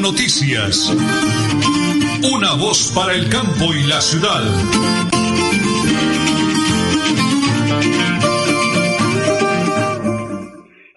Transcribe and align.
Noticias. 0.00 0.96
Una 2.32 2.54
voz 2.56 2.90
para 2.96 3.12
el 3.12 3.28
campo 3.28 3.68
y 3.76 3.86
la 3.86 4.00
ciudad. 4.00 4.40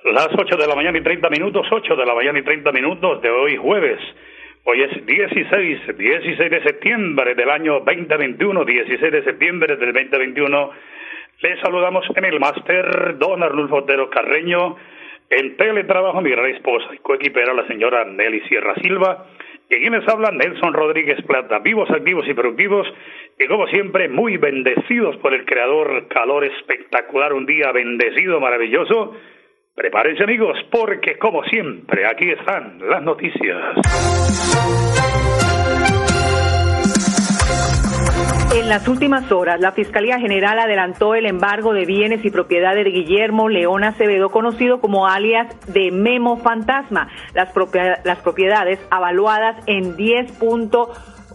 Las 0.06 0.30
8 0.38 0.56
de 0.56 0.68
la 0.68 0.76
mañana 0.76 0.98
y 0.98 1.04
30 1.04 1.30
minutos, 1.30 1.68
8 1.70 1.96
de 1.96 2.06
la 2.06 2.16
mañana 2.16 2.40
y 2.40 2.44
30 2.44 2.72
minutos 2.72 3.22
de 3.22 3.30
hoy 3.30 3.58
jueves. 3.58 4.00
Hoy 4.64 4.82
es 4.84 5.06
16, 5.06 5.98
16 5.98 6.50
de 6.50 6.64
septiembre 6.64 7.36
del 7.36 7.50
año 7.50 7.82
2021, 7.82 8.64
16 8.64 9.12
de 9.12 9.24
septiembre 9.26 9.76
del 9.76 9.92
2021. 9.92 10.72
Les 11.42 11.60
saludamos 11.60 12.06
en 12.16 12.24
el 12.24 12.40
máster 12.40 13.18
Don 13.18 13.44
Arnulfo 13.44 13.78
Otero 13.78 14.10
Carreño, 14.10 14.78
en 15.38 15.58
teletrabajo 15.58 16.22
mi 16.22 16.32
gran 16.32 16.48
esposa 16.48 16.88
y 16.94 16.98
coequipera 17.00 17.54
la 17.54 17.68
señora 17.68 18.06
Nelly 18.06 18.42
Sierra 18.48 18.76
Silva, 18.76 19.28
y 19.70 19.76
quienes 19.78 20.08
habla 20.08 20.32
Nelson 20.32 20.74
Rodríguez 20.74 21.22
Plata, 21.26 21.60
vivos, 21.60 21.90
activos 21.90 22.28
y 22.28 22.34
productivos, 22.34 22.88
y 23.40 23.48
como 23.48 23.68
siempre 23.68 24.10
muy 24.10 24.38
bendecidos 24.38 25.18
por 25.18 25.34
el 25.34 25.46
Creador, 25.46 26.08
calor 26.10 26.44
espectacular, 26.44 27.34
un 27.34 27.46
día 27.46 27.72
bendecido, 27.72 28.40
maravilloso, 28.40 29.16
Prepárense 29.76 30.24
amigos, 30.24 30.56
porque 30.70 31.18
como 31.18 31.44
siempre, 31.46 32.06
aquí 32.06 32.30
están 32.30 32.78
las 32.88 33.02
noticias. 33.02 33.74
Las 38.74 38.88
últimas 38.88 39.32
horas, 39.32 39.60
la 39.60 39.72
Fiscalía 39.72 40.18
General 40.18 40.58
adelantó 40.58 41.14
el 41.14 41.28
embargo 41.28 41.74
de 41.74 41.86
bienes 41.86 42.26
y 42.26 42.32
propiedades 42.32 42.84
de 42.84 42.90
Guillermo 42.90 43.48
León 43.48 43.84
Acevedo, 43.84 44.30
conocido 44.30 44.82
como 44.82 45.06
alias 45.06 45.56
de 45.68 45.92
Memo 45.92 46.38
Fantasma. 46.38 47.08
Las, 47.36 47.52
propiedades 47.52 48.80
avaluadas 48.90 49.58
en 49.68 49.96
10 49.96 50.40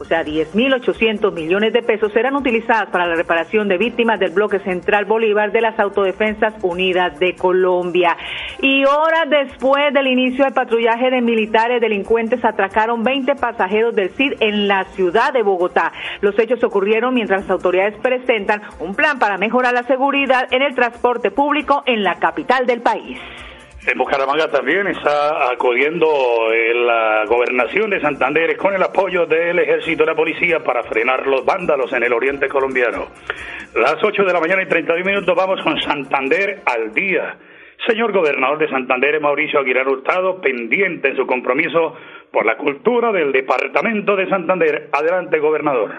o 0.01 0.05
sea, 0.05 0.25
10.800 0.25 1.33
millones 1.33 1.73
de 1.73 1.83
pesos, 1.83 2.13
serán 2.13 2.37
utilizadas 2.37 2.89
para 2.91 3.07
la 3.07 3.15
reparación 3.15 3.69
de 3.69 3.79
víctimas 3.79 4.21
del 4.21 4.31
bloque 4.31 4.61
central 4.61 5.05
Bolívar 5.05 5.53
de 5.53 5.61
las 5.61 5.79
Autodefensas 5.79 6.55
Unidas 6.63 7.19
de 7.19 7.35
Colombia. 7.35 8.17
Y 8.61 8.85
horas 8.85 9.29
después 9.29 9.93
del 9.93 10.07
inicio 10.07 10.45
del 10.45 10.55
patrullaje 10.55 11.11
de 11.11 11.21
militares, 11.21 11.81
delincuentes 11.81 12.45
atracaron 12.45 13.03
20 13.03 13.35
pasajeros 13.37 13.95
del 13.95 14.11
CID 14.11 14.35
en 14.41 14.69
la 14.69 14.85
ciudad 14.85 15.33
de 15.33 15.43
Bogotá. 15.43 15.93
Los 16.21 16.39
hechos 16.39 16.63
ocurrieron 16.63 17.15
mientras 17.15 17.43
las 17.43 17.51
autoridades 17.51 17.97
presentan 18.01 18.63
un 18.81 18.95
plan 18.95 19.19
para 19.19 19.39
mejorar 19.39 19.75
la 19.75 19.83
seguridad 19.85 20.47
en 20.53 20.63
el 20.63 20.75
transporte 20.75 21.31
público 21.31 21.83
en 21.87 22.03
la 22.03 22.17
capital 22.17 22.67
del 22.67 22.81
país. 22.81 23.19
En 23.91 23.97
Bucaramanga 23.97 24.51
también 24.51 24.87
está 24.87 25.51
acudiendo 25.51 26.07
la 26.85 27.25
gobernación 27.27 27.89
de 27.89 27.99
Santander 28.03 28.55
con 28.59 28.75
el 28.75 28.83
apoyo 28.83 29.25
del 29.25 29.59
ejército 29.61 30.03
y 30.03 30.07
la 30.07 30.15
policía 30.15 30.63
para 30.63 30.83
frenar 30.83 31.27
los 31.27 31.43
vándalos 31.43 31.91
en 31.95 32.03
el 32.03 32.13
oriente 32.13 32.49
colombiano. 32.49 33.07
Las 33.75 33.97
8 34.03 34.25
de 34.25 34.33
la 34.35 34.41
mañana 34.41 34.63
y 34.63 34.69
31 34.69 35.03
minutos 35.03 35.35
vamos 35.35 35.63
con 35.63 35.81
Santander 35.81 36.61
al 36.67 36.93
día. 36.93 37.39
Señor 37.87 38.13
gobernador 38.13 38.59
de 38.59 38.69
Santander, 38.69 39.19
Mauricio 39.23 39.61
Aguilar 39.61 39.89
Hurtado, 39.89 40.39
pendiente 40.43 41.09
en 41.09 41.17
su 41.17 41.27
compromiso 41.27 41.95
por 42.31 42.45
la 42.45 42.59
cultura 42.59 43.11
del 43.11 43.33
departamento 43.33 44.17
de 44.17 44.29
Santander. 44.29 44.91
Adelante, 44.93 45.39
gobernador. 45.39 45.95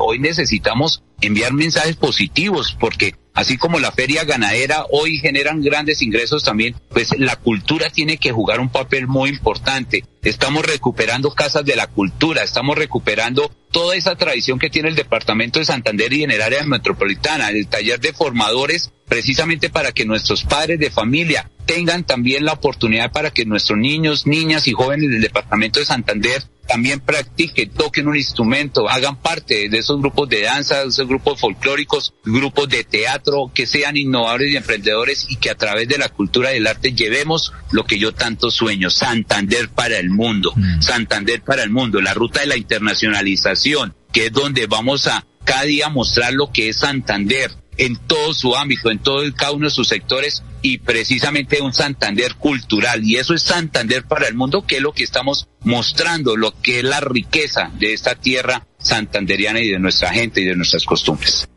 Hoy 0.00 0.18
necesitamos 0.18 1.04
enviar 1.20 1.52
mensajes 1.52 1.96
positivos 1.96 2.76
porque 2.80 3.12
así 3.38 3.56
como 3.56 3.78
la 3.78 3.92
feria 3.92 4.24
ganadera 4.24 4.84
hoy 4.90 5.18
generan 5.18 5.62
grandes 5.62 6.02
ingresos 6.02 6.42
también, 6.42 6.74
pues 6.88 7.16
la 7.18 7.36
cultura 7.36 7.88
tiene 7.88 8.16
que 8.16 8.32
jugar 8.32 8.58
un 8.58 8.68
papel 8.68 9.06
muy 9.06 9.30
importante. 9.30 10.04
Estamos 10.24 10.66
recuperando 10.66 11.30
casas 11.30 11.64
de 11.64 11.76
la 11.76 11.86
cultura, 11.86 12.42
estamos 12.42 12.76
recuperando 12.76 13.48
toda 13.70 13.94
esa 13.94 14.16
tradición 14.16 14.58
que 14.58 14.70
tiene 14.70 14.88
el 14.88 14.96
departamento 14.96 15.60
de 15.60 15.66
Santander 15.66 16.12
y 16.12 16.24
en 16.24 16.32
el 16.32 16.42
área 16.42 16.64
metropolitana, 16.64 17.50
el 17.50 17.68
taller 17.68 18.00
de 18.00 18.12
formadores, 18.12 18.90
precisamente 19.06 19.70
para 19.70 19.92
que 19.92 20.04
nuestros 20.04 20.42
padres 20.42 20.80
de 20.80 20.90
familia 20.90 21.48
tengan 21.64 22.02
también 22.02 22.44
la 22.44 22.54
oportunidad 22.54 23.12
para 23.12 23.30
que 23.30 23.44
nuestros 23.44 23.78
niños, 23.78 24.26
niñas 24.26 24.66
y 24.66 24.72
jóvenes 24.72 25.10
del 25.10 25.20
departamento 25.20 25.78
de 25.78 25.86
Santander 25.86 26.42
también 26.68 27.00
practiquen, 27.00 27.70
toquen 27.70 28.06
un 28.06 28.16
instrumento, 28.16 28.88
hagan 28.88 29.16
parte 29.16 29.68
de 29.70 29.78
esos 29.78 29.98
grupos 30.00 30.28
de 30.28 30.42
danza, 30.42 30.82
esos 30.82 31.08
grupos 31.08 31.40
folclóricos, 31.40 32.12
grupos 32.24 32.68
de 32.68 32.84
teatro, 32.84 33.50
que 33.54 33.66
sean 33.66 33.96
innovadores 33.96 34.52
y 34.52 34.56
emprendedores 34.56 35.26
y 35.30 35.36
que 35.36 35.50
a 35.50 35.54
través 35.54 35.88
de 35.88 35.96
la 35.96 36.10
cultura 36.10 36.52
y 36.52 36.58
el 36.58 36.66
arte 36.66 36.92
llevemos 36.92 37.52
lo 37.72 37.84
que 37.84 37.98
yo 37.98 38.12
tanto 38.12 38.50
sueño, 38.50 38.90
Santander 38.90 39.70
para 39.70 39.98
el 39.98 40.10
mundo, 40.10 40.52
mm. 40.54 40.82
Santander 40.82 41.40
para 41.42 41.62
el 41.62 41.70
mundo, 41.70 42.02
la 42.02 42.12
ruta 42.12 42.40
de 42.40 42.46
la 42.46 42.56
internacionalización, 42.56 43.94
que 44.12 44.26
es 44.26 44.32
donde 44.32 44.66
vamos 44.66 45.06
a 45.06 45.26
cada 45.44 45.62
día 45.62 45.88
mostrar 45.88 46.34
lo 46.34 46.52
que 46.52 46.68
es 46.68 46.76
Santander 46.76 47.50
en 47.78 47.96
todo 48.06 48.34
su 48.34 48.54
ámbito, 48.56 48.90
en 48.90 48.98
todo 48.98 49.22
cada 49.36 49.52
uno 49.52 49.66
de 49.66 49.70
sus 49.70 49.88
sectores 49.88 50.44
y 50.62 50.78
precisamente 50.78 51.62
un 51.62 51.72
Santander 51.72 52.34
cultural. 52.34 53.00
Y 53.02 53.16
eso 53.16 53.34
es 53.34 53.42
Santander 53.42 54.04
para 54.04 54.26
el 54.26 54.34
mundo, 54.34 54.64
que 54.66 54.76
es 54.76 54.82
lo 54.82 54.92
que 54.92 55.04
estamos 55.04 55.48
mostrando, 55.64 56.36
lo 56.36 56.52
que 56.62 56.80
es 56.80 56.84
la 56.84 57.00
riqueza 57.00 57.70
de 57.78 57.92
esta 57.92 58.14
tierra 58.14 58.62
santanderiana 58.78 59.60
y 59.60 59.70
de 59.70 59.78
nuestra 59.78 60.10
gente 60.10 60.40
y 60.40 60.44
de 60.44 60.56
nuestras 60.56 60.84
costumbres. 60.84 61.48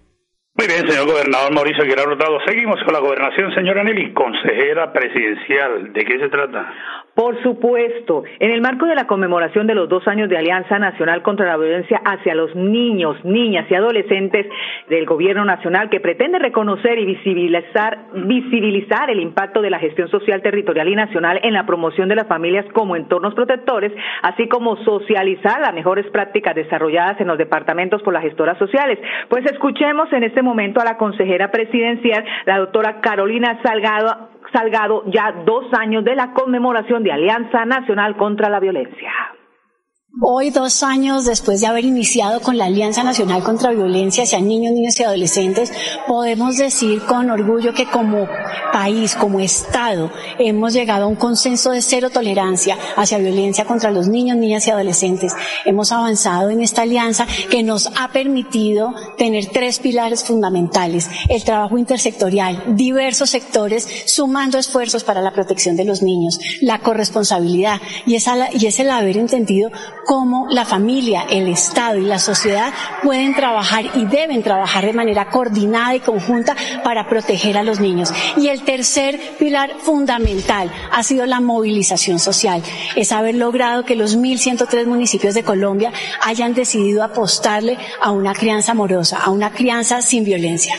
Muy 0.54 0.68
bien, 0.68 0.88
señor 0.88 1.08
gobernador 1.08 1.54
Mauricio 1.54 1.84
Aguilar 1.84 2.08
Hurtado. 2.08 2.38
Seguimos 2.46 2.78
con 2.84 2.94
la 2.94 3.00
gobernación, 3.00 3.54
señora 3.56 3.84
Nelly, 3.84 4.14
consejera 4.14 4.92
presidencial. 4.92 5.94
¿De 5.94 6.06
qué 6.06 6.20
se 6.20 6.30
trata? 6.30 6.74
Por 7.14 7.42
supuesto, 7.44 8.24
en 8.40 8.52
el 8.52 8.62
marco 8.62 8.86
de 8.86 8.96
la 8.96 9.06
conmemoración 9.06 9.68
de 9.68 9.76
los 9.76 9.90
dos 9.90 10.08
años 10.08 10.30
de 10.30 10.38
Alianza 10.38 10.80
Nacional 10.80 11.22
contra 11.22 11.46
la 11.46 11.58
Violencia 11.58 12.02
hacia 12.06 12.34
los 12.34 12.56
niños, 12.56 13.18
niñas 13.26 13.70
y 13.70 13.76
adolescentes 13.76 14.48
del 14.88 15.06
Gobierno 15.06 15.44
Nacional, 15.44 15.90
que 15.90 16.00
pretende 16.00 16.40
reconocer 16.40 16.98
y 17.00 17.06
visibilizar, 17.06 18.06
visibilizar 18.14 19.10
el 19.10 19.20
impacto 19.20 19.62
de 19.62 19.70
la 19.70 19.80
gestión 19.80 20.08
social 20.08 20.42
territorial 20.42 20.88
y 20.88 20.96
nacional 20.96 21.42
en 21.44 21.54
la 21.54 21.66
promoción 21.66 22.08
de 22.08 22.16
las 22.16 22.28
familias 22.28 22.66
como 22.74 22.96
entornos 22.96 23.36
protectores, 23.36 23.92
así 24.22 24.48
como 24.48 24.78
socializar 24.78 25.60
las 25.60 25.74
mejores 25.74 26.10
prácticas 26.12 26.56
desarrolladas 26.56 27.20
en 27.20 27.28
los 27.28 27.38
departamentos 27.38 28.02
por 28.04 28.14
las 28.14 28.24
gestoras 28.24 28.58
sociales. 28.58 29.00
Pues 29.28 29.46
escuchemos 29.52 30.12
en 30.14 30.24
este 30.24 30.42
momento 30.42 30.80
a 30.80 30.86
la 30.86 30.96
consejera 30.96 31.52
presidencial, 31.52 32.24
la 32.46 32.60
doctora 32.60 33.02
Carolina 33.02 33.60
Salgado, 33.64 34.31
Salgado 34.52 35.04
ya 35.08 35.32
dos 35.46 35.66
años 35.74 36.04
de 36.04 36.16
la 36.16 36.34
conmemoración 36.34 37.04
de 37.04 37.12
Alianza 37.12 37.66
Nacional 37.66 38.18
contra 38.18 38.50
la 38.50 38.60
Violencia. 38.60 39.12
Hoy, 40.20 40.50
dos 40.50 40.84
años 40.84 41.24
después 41.24 41.62
de 41.62 41.68
haber 41.68 41.86
iniciado 41.86 42.42
con 42.42 42.58
la 42.58 42.66
Alianza 42.66 43.02
Nacional 43.02 43.44
contra 43.44 43.72
Violencia 43.72 44.26
hacia 44.26 44.42
niños, 44.42 44.74
niñas 44.74 45.00
y 45.00 45.04
adolescentes, 45.04 45.72
podemos 46.06 46.58
decir 46.58 47.02
con 47.04 47.32
orgullo 47.32 47.74
que 47.74 47.86
como 47.86 48.28
país, 48.74 49.16
como 49.16 49.40
Estado, 49.40 50.12
hemos 50.38 50.74
llegado 50.74 51.06
a 51.06 51.08
un 51.08 51.16
consenso 51.16 51.72
de 51.72 51.82
cero 51.82 52.10
tolerancia 52.10 52.78
hacia 52.98 53.20
violencia 53.20 53.64
contra 53.64 53.90
los 53.90 54.10
niños, 54.10 54.36
niñas 54.36 54.68
y 54.68 54.72
adolescentes. 54.72 55.34
Hemos 55.64 55.94
avanzado 55.94 56.50
en 56.50 56.62
esta 56.62 56.82
alianza 56.82 57.26
que 57.50 57.64
nos 57.64 57.88
ha 57.98 58.10
permitido 58.10 58.94
tener 59.18 59.46
tres 59.46 59.80
pilares 59.80 60.26
fundamentales. 60.26 61.10
El 61.30 61.46
trabajo 61.46 61.78
intersectorial, 61.78 62.76
diversos 62.76 63.30
sectores 63.30 63.88
sumando 64.08 64.58
esfuerzos 64.58 65.06
para 65.06 65.22
la 65.22 65.32
protección 65.32 65.78
de 65.78 65.86
los 65.86 66.02
niños, 66.02 66.38
la 66.60 66.80
corresponsabilidad 66.80 67.80
y, 68.06 68.16
es 68.16 68.80
el 68.80 68.90
haber 68.90 69.18
entendido 69.18 69.72
cómo 70.06 70.48
la 70.50 70.66
familia, 70.66 71.26
el 71.30 71.48
Estado 71.48 71.98
y 71.98 72.06
la 72.06 72.20
sociedad 72.20 72.74
pueden 73.04 73.34
trabajar 73.34 73.86
y 73.96 74.06
deben 74.06 74.44
trabajar 74.44 74.86
de 74.86 74.94
manera 74.94 75.30
coordinada 75.30 75.96
y 75.96 76.00
conjunta 76.00 76.56
para 76.84 77.08
proteger 77.08 77.58
a 77.58 77.64
los 77.64 77.80
niños. 77.80 78.14
Y 78.38 78.48
el 78.48 78.64
tercer 78.64 79.20
pilar 79.40 79.72
fundamental 79.82 80.72
ha 80.92 81.04
sido 81.04 81.26
la 81.26 81.40
movilización 81.40 82.20
social, 82.20 82.62
es 82.96 83.12
haber 83.12 83.36
logrado 83.36 83.86
que 83.86 83.96
los 83.96 84.18
1.103 84.18 84.86
municipios 84.86 85.34
de 85.34 85.44
Colombia 85.44 85.92
hayan 86.22 86.54
decidido 86.54 87.04
apostarle 87.04 87.78
a 88.02 88.12
una 88.12 88.34
crianza 88.34 88.72
amorosa, 88.74 89.20
a 89.24 89.30
una 89.30 89.52
crianza 89.52 90.02
sin 90.02 90.24
violencia. 90.24 90.76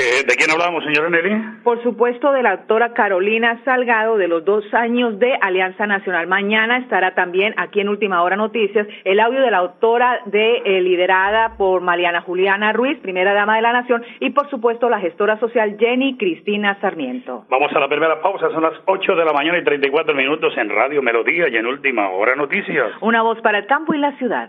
Eh, 0.00 0.24
¿De 0.26 0.34
quién 0.34 0.50
hablamos, 0.50 0.82
señora 0.82 1.10
Nelly? 1.10 1.60
Por 1.62 1.82
supuesto, 1.82 2.32
de 2.32 2.42
la 2.42 2.56
doctora 2.56 2.94
Carolina 2.94 3.60
Salgado, 3.66 4.16
de 4.16 4.28
los 4.28 4.42
dos 4.46 4.64
años 4.72 5.18
de 5.18 5.34
Alianza 5.42 5.86
Nacional. 5.86 6.26
Mañana 6.26 6.78
estará 6.78 7.14
también 7.14 7.52
aquí 7.58 7.80
en 7.80 7.90
Última 7.90 8.22
Hora 8.22 8.34
Noticias 8.34 8.86
el 9.04 9.20
audio 9.20 9.42
de 9.42 9.50
la 9.50 9.58
doctora 9.58 10.20
de, 10.24 10.62
eh, 10.64 10.80
liderada 10.80 11.58
por 11.58 11.82
Mariana 11.82 12.22
Juliana 12.22 12.72
Ruiz, 12.72 12.98
primera 13.00 13.34
dama 13.34 13.56
de 13.56 13.62
la 13.62 13.74
Nación, 13.74 14.02
y 14.20 14.30
por 14.30 14.48
supuesto 14.48 14.88
la 14.88 15.00
gestora 15.00 15.38
social 15.38 15.76
Jenny 15.78 16.16
Cristina 16.16 16.80
Sarmiento. 16.80 17.44
Vamos 17.50 17.70
a 17.76 17.78
la 17.78 17.88
primera 17.88 18.22
pausa, 18.22 18.48
son 18.52 18.62
las 18.62 18.80
8 18.86 19.14
de 19.14 19.24
la 19.26 19.34
mañana 19.34 19.58
y 19.58 19.64
34 19.64 20.14
minutos 20.14 20.56
en 20.56 20.70
Radio 20.70 21.02
Melodía 21.02 21.50
y 21.50 21.56
en 21.56 21.66
Última 21.66 22.08
Hora 22.08 22.36
Noticias. 22.36 22.92
Una 23.02 23.20
voz 23.20 23.38
para 23.42 23.58
el 23.58 23.66
campo 23.66 23.92
y 23.92 23.98
la 23.98 24.16
ciudad. 24.16 24.48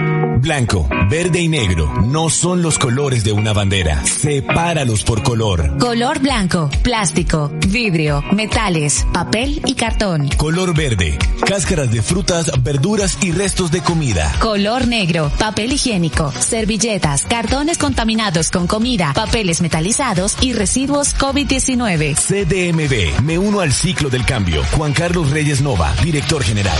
Blanco, 0.41 0.89
verde 1.07 1.39
y 1.39 1.47
negro 1.47 1.93
no 2.03 2.31
son 2.31 2.63
los 2.63 2.79
colores 2.79 3.23
de 3.23 3.31
una 3.31 3.53
bandera. 3.53 4.03
Sepáralos 4.03 5.03
por 5.03 5.21
color. 5.21 5.77
Color 5.77 6.17
blanco, 6.17 6.67
plástico, 6.81 7.51
vidrio, 7.67 8.23
metales, 8.31 9.05
papel 9.13 9.61
y 9.67 9.75
cartón. 9.75 10.29
Color 10.37 10.75
verde, 10.75 11.19
cáscaras 11.45 11.91
de 11.91 12.01
frutas, 12.01 12.51
verduras 12.63 13.19
y 13.21 13.31
restos 13.31 13.69
de 13.69 13.81
comida. 13.81 14.33
Color 14.39 14.87
negro, 14.87 15.31
papel 15.37 15.73
higiénico, 15.73 16.31
servilletas, 16.31 17.21
cartones 17.25 17.77
contaminados 17.77 18.49
con 18.49 18.65
comida, 18.65 19.13
papeles 19.13 19.61
metalizados 19.61 20.37
y 20.41 20.53
residuos 20.53 21.15
COVID-19. 21.17 22.15
CDMB, 22.15 23.21
me 23.21 23.37
uno 23.37 23.59
al 23.59 23.71
ciclo 23.71 24.09
del 24.09 24.25
cambio. 24.25 24.63
Juan 24.75 24.93
Carlos 24.93 25.29
Reyes 25.29 25.61
Nova, 25.61 25.93
director 26.01 26.41
general. 26.43 26.79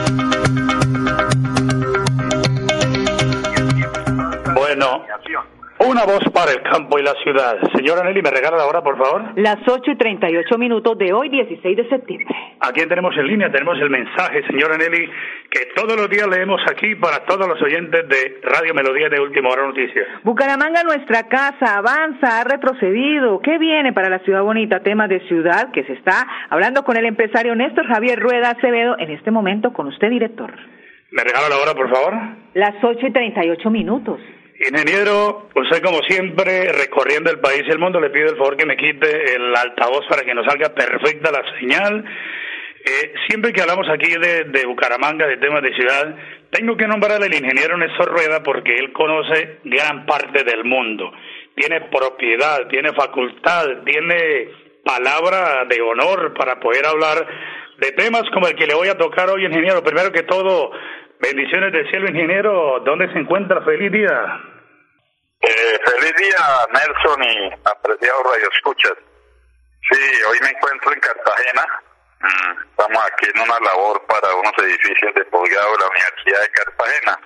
Una 5.87 6.05
voz 6.05 6.23
para 6.33 6.51
el 6.51 6.61
campo 6.63 6.99
y 6.99 7.03
la 7.03 7.13
ciudad. 7.23 7.57
Señora 7.75 8.03
Nelly, 8.03 8.21
¿me 8.21 8.29
regala 8.29 8.57
la 8.57 8.65
hora, 8.65 8.81
por 8.81 8.97
favor? 8.97 9.23
Las 9.35 9.57
8 9.67 9.91
y 9.91 9.95
38 9.95 10.57
minutos 10.57 10.97
de 10.97 11.13
hoy, 11.13 11.29
16 11.29 11.77
de 11.77 11.89
septiembre. 11.89 12.35
¿A 12.59 12.71
quién 12.71 12.87
tenemos 12.87 13.15
en 13.17 13.27
línea? 13.27 13.51
Tenemos 13.51 13.77
el 13.79 13.89
mensaje, 13.89 14.45
señora 14.47 14.77
Nelly, 14.77 15.09
que 15.49 15.67
todos 15.75 15.95
los 15.95 16.09
días 16.09 16.27
leemos 16.27 16.61
aquí 16.69 16.95
para 16.95 17.25
todos 17.25 17.47
los 17.47 17.61
oyentes 17.61 18.07
de 18.07 18.39
Radio 18.43 18.73
Melodía 18.73 19.09
de 19.09 19.19
Última 19.19 19.49
Hora 19.49 19.65
Noticias. 19.67 20.07
Bucaramanga, 20.23 20.83
nuestra 20.83 21.27
casa, 21.27 21.77
avanza, 21.77 22.41
ha 22.41 22.43
retrocedido. 22.43 23.39
¿Qué 23.41 23.57
viene 23.57 23.93
para 23.93 24.09
la 24.09 24.19
ciudad 24.19 24.43
bonita? 24.43 24.81
Tema 24.81 25.07
de 25.07 25.19
ciudad 25.27 25.71
que 25.71 25.83
se 25.85 25.93
está 25.93 26.27
hablando 26.49 26.83
con 26.83 26.97
el 26.97 27.05
empresario 27.05 27.55
Néstor 27.55 27.87
Javier 27.87 28.19
Rueda 28.19 28.51
Acevedo 28.51 28.97
en 28.99 29.11
este 29.11 29.31
momento 29.31 29.73
con 29.73 29.87
usted, 29.87 30.09
director. 30.09 30.51
¿Me 31.11 31.23
regala 31.23 31.49
la 31.49 31.57
hora, 31.57 31.73
por 31.73 31.89
favor? 31.89 32.13
Las 32.53 32.75
8 32.81 33.07
y 33.07 33.11
38 33.11 33.69
minutos. 33.69 34.19
Ingeniero, 34.63 35.49
usted 35.55 35.81
como 35.81 36.03
siempre, 36.03 36.71
recorriendo 36.71 37.31
el 37.31 37.39
país 37.39 37.63
y 37.65 37.71
el 37.71 37.79
mundo, 37.79 37.99
le 37.99 38.11
pido 38.11 38.29
el 38.29 38.37
favor 38.37 38.55
que 38.55 38.67
me 38.67 38.77
quite 38.77 39.35
el 39.35 39.55
altavoz 39.55 40.05
para 40.07 40.21
que 40.21 40.35
nos 40.35 40.45
salga 40.45 40.69
perfecta 40.69 41.31
la 41.31 41.43
señal. 41.59 42.05
Eh, 42.85 43.13
siempre 43.27 43.53
que 43.53 43.61
hablamos 43.61 43.87
aquí 43.89 44.11
de, 44.11 44.65
Bucaramanga, 44.67 45.25
de 45.25 45.37
temas 45.37 45.63
de 45.63 45.73
ciudad, 45.73 46.15
tengo 46.51 46.77
que 46.77 46.85
nombrar 46.85 47.23
al 47.23 47.33
ingeniero 47.33 47.75
Néstor 47.75 48.11
Rueda 48.11 48.43
porque 48.43 48.75
él 48.75 48.93
conoce 48.93 49.61
gran 49.63 50.05
parte 50.05 50.43
del 50.43 50.63
mundo. 50.63 51.11
Tiene 51.55 51.81
propiedad, 51.81 52.67
tiene 52.67 52.93
facultad, 52.93 53.65
tiene 53.83 54.47
palabra 54.85 55.65
de 55.65 55.81
honor 55.81 56.35
para 56.35 56.59
poder 56.59 56.85
hablar 56.85 57.25
de 57.79 57.91
temas 57.93 58.23
como 58.31 58.47
el 58.47 58.55
que 58.55 58.67
le 58.67 58.75
voy 58.75 58.89
a 58.89 58.97
tocar 58.97 59.27
hoy, 59.31 59.43
ingeniero. 59.43 59.83
Primero 59.83 60.11
que 60.11 60.21
todo, 60.21 60.71
bendiciones 61.19 61.73
del 61.73 61.89
cielo, 61.89 62.09
ingeniero. 62.09 62.79
¿Dónde 62.85 63.11
se 63.11 63.17
encuentra? 63.17 63.61
Feliz 63.61 63.91
día. 63.91 64.50
Eh, 65.43 65.79
feliz 65.85 66.13
día, 66.17 66.45
Nelson 66.71 67.23
y 67.23 67.49
apreciados 67.65 68.23
Radio 68.23 68.49
Escuchas. 68.53 68.93
Sí, 69.89 69.99
hoy 70.29 70.37
me 70.41 70.49
encuentro 70.49 70.93
en 70.93 70.99
Cartagena. 70.99 71.65
Mm, 72.19 72.69
estamos 72.69 73.03
aquí 73.11 73.25
en 73.33 73.41
una 73.41 73.59
labor 73.59 74.05
para 74.05 74.35
unos 74.35 74.53
edificios 74.59 75.15
de 75.15 75.25
posgrado 75.25 75.71
de 75.71 75.79
la 75.79 75.87
Universidad 75.87 76.41
de 76.41 76.49
Cartagena. 76.51 77.19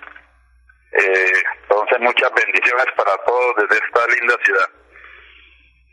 Eh, 0.94 1.44
entonces, 1.62 2.00
muchas 2.00 2.32
bendiciones 2.34 2.86
para 2.96 3.18
todos 3.26 3.56
desde 3.58 3.84
esta 3.84 4.08
linda 4.08 4.36
ciudad. 4.46 4.70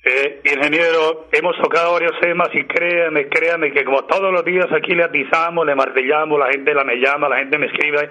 Eh, 0.05 0.41
ingeniero, 0.45 1.29
hemos 1.33 1.57
tocado 1.59 1.95
varios 1.95 2.19
temas 2.21 2.51
y 2.53 2.65
créanme, 2.67 3.29
créanme 3.29 3.73
que 3.73 3.85
como 3.85 4.05
todos 4.05 4.33
los 4.33 4.45
días 4.45 4.67
aquí 4.73 4.95
le 4.95 5.05
atizamos, 5.05 5.67
le 5.67 5.75
martillamos, 5.75 6.39
la 6.39 6.53
gente 6.53 6.73
la 6.73 6.85
me 6.85 6.97
llama, 6.97 7.29
la 7.29 7.39
gente 7.39 7.59
me 7.59 7.67
escribe. 7.67 8.11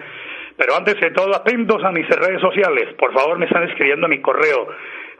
Pero 0.58 0.75
antes 0.75 1.00
de 1.00 1.12
todo, 1.12 1.36
atentos 1.36 1.84
a 1.84 1.91
mis 1.91 2.08
redes 2.08 2.41
sociales. 2.41 2.93
Por 2.98 3.13
favor, 3.13 3.38
me 3.38 3.46
están 3.46 3.67
escribiendo 3.70 4.05
a 4.05 4.10
mi 4.10 4.22
correo. 4.22 4.67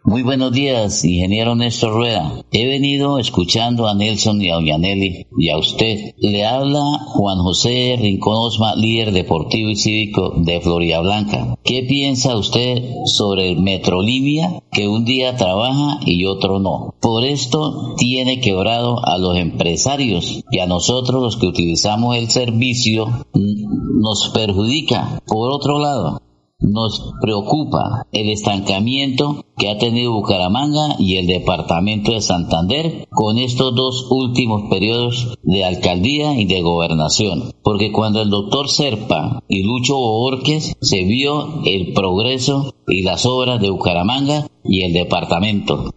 Muy 0.08 0.22
buenos 0.22 0.52
días, 0.52 1.04
ingeniero 1.04 1.54
Néstor 1.54 1.92
Rueda. 1.92 2.42
He 2.50 2.66
venido 2.66 3.18
escuchando 3.18 3.86
a 3.86 3.94
Nelson 3.94 4.40
y 4.40 4.48
a 4.48 4.56
Oñanelli 4.56 5.26
y 5.36 5.50
a 5.50 5.58
usted. 5.58 6.14
Le 6.16 6.46
habla 6.46 6.80
Juan 7.08 7.40
José 7.40 7.94
Rincón 8.00 8.36
Osma, 8.38 8.74
líder 8.74 9.12
deportivo 9.12 9.68
y 9.68 9.76
cívico 9.76 10.32
de 10.34 10.62
Florida 10.62 11.00
Blanca. 11.00 11.58
¿Qué 11.62 11.82
piensa 11.82 12.38
usted 12.38 12.82
sobre 13.04 13.54
Metrolínea 13.56 14.62
que 14.72 14.88
un 14.88 15.04
día 15.04 15.36
trabaja 15.36 16.00
y 16.06 16.24
otro 16.24 16.58
no? 16.58 16.94
Por 17.02 17.26
esto 17.26 17.94
tiene 17.98 18.40
quebrado 18.40 19.04
a 19.04 19.18
los 19.18 19.36
empresarios 19.36 20.42
y 20.50 20.60
a 20.60 20.66
nosotros 20.66 21.22
los 21.22 21.36
que 21.36 21.48
utilizamos 21.48 22.16
el 22.16 22.30
servicio 22.30 23.26
nos 23.34 24.30
perjudica. 24.30 25.20
Por 25.26 25.50
otro 25.50 25.78
lado, 25.78 26.22
nos 26.60 27.14
preocupa 27.20 28.06
el 28.12 28.30
estancamiento 28.30 29.44
que 29.58 29.70
ha 29.70 29.78
tenido 29.78 30.12
Bucaramanga 30.12 30.94
y 30.98 31.18
el 31.18 31.26
departamento 31.26 32.12
de 32.12 32.20
Santander 32.20 33.06
con 33.10 33.38
estos 33.38 33.74
dos 33.74 34.08
últimos 34.10 34.68
periodos 34.70 35.38
de 35.42 35.64
alcaldía 35.64 36.34
y 36.34 36.46
de 36.46 36.60
gobernación. 36.62 37.54
Porque 37.62 37.92
cuando 37.92 38.22
el 38.22 38.30
doctor 38.30 38.68
Serpa 38.68 39.42
y 39.48 39.64
Lucho 39.64 39.94
Borges 39.94 40.76
se 40.80 41.04
vio 41.04 41.62
el 41.64 41.94
progreso 41.94 42.74
y 42.86 43.02
las 43.02 43.24
obras 43.26 43.60
de 43.60 43.70
Bucaramanga 43.70 44.46
y 44.64 44.84
el 44.84 44.92
departamento. 44.92 45.90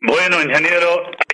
Bueno, 0.00 0.42
ingeniero, 0.42 0.88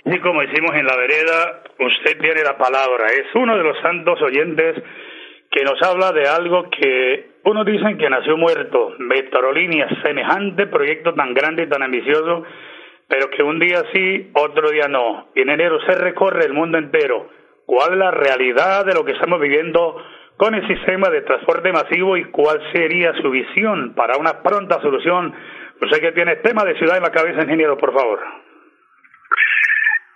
y 0.05 0.19
como 0.21 0.41
decimos 0.41 0.75
en 0.75 0.85
la 0.85 0.95
vereda, 0.95 1.63
usted 1.79 2.19
tiene 2.19 2.43
la 2.43 2.57
palabra. 2.57 3.07
Es 3.07 3.33
uno 3.35 3.57
de 3.57 3.63
los 3.63 3.77
santos 3.81 4.21
oyentes 4.21 4.75
que 5.51 5.63
nos 5.63 5.81
habla 5.81 6.11
de 6.11 6.27
algo 6.27 6.69
que 6.69 7.39
unos 7.43 7.65
dicen 7.65 7.97
que 7.97 8.09
nació 8.09 8.37
muerto, 8.37 8.95
Metrolínea, 8.99 9.87
semejante 10.03 10.67
proyecto 10.67 11.13
tan 11.13 11.33
grande 11.33 11.63
y 11.63 11.69
tan 11.69 11.81
ambicioso, 11.81 12.43
pero 13.07 13.29
que 13.29 13.41
un 13.41 13.59
día 13.59 13.83
sí, 13.93 14.29
otro 14.33 14.69
día 14.69 14.87
no. 14.87 15.29
Y 15.33 15.41
en 15.41 15.49
enero 15.49 15.79
se 15.87 15.95
recorre 15.95 16.45
el 16.45 16.53
mundo 16.53 16.77
entero. 16.77 17.29
¿Cuál 17.65 17.93
es 17.93 17.97
la 17.97 18.11
realidad 18.11 18.85
de 18.85 18.93
lo 18.93 19.03
que 19.03 19.13
estamos 19.13 19.39
viviendo 19.39 20.03
con 20.37 20.53
el 20.53 20.67
sistema 20.67 21.09
de 21.09 21.21
transporte 21.21 21.71
masivo 21.71 22.17
y 22.17 22.25
cuál 22.25 22.61
sería 22.71 23.13
su 23.21 23.29
visión 23.31 23.95
para 23.95 24.17
una 24.17 24.43
pronta 24.43 24.79
solución? 24.81 25.33
Usted 25.81 26.01
que 26.01 26.11
tiene 26.11 26.35
tema 26.37 26.63
de 26.65 26.77
ciudad 26.77 26.97
en 26.97 27.03
la 27.03 27.11
cabeza, 27.11 27.41
ingeniero, 27.41 27.77
por 27.77 27.93
favor. 27.93 28.19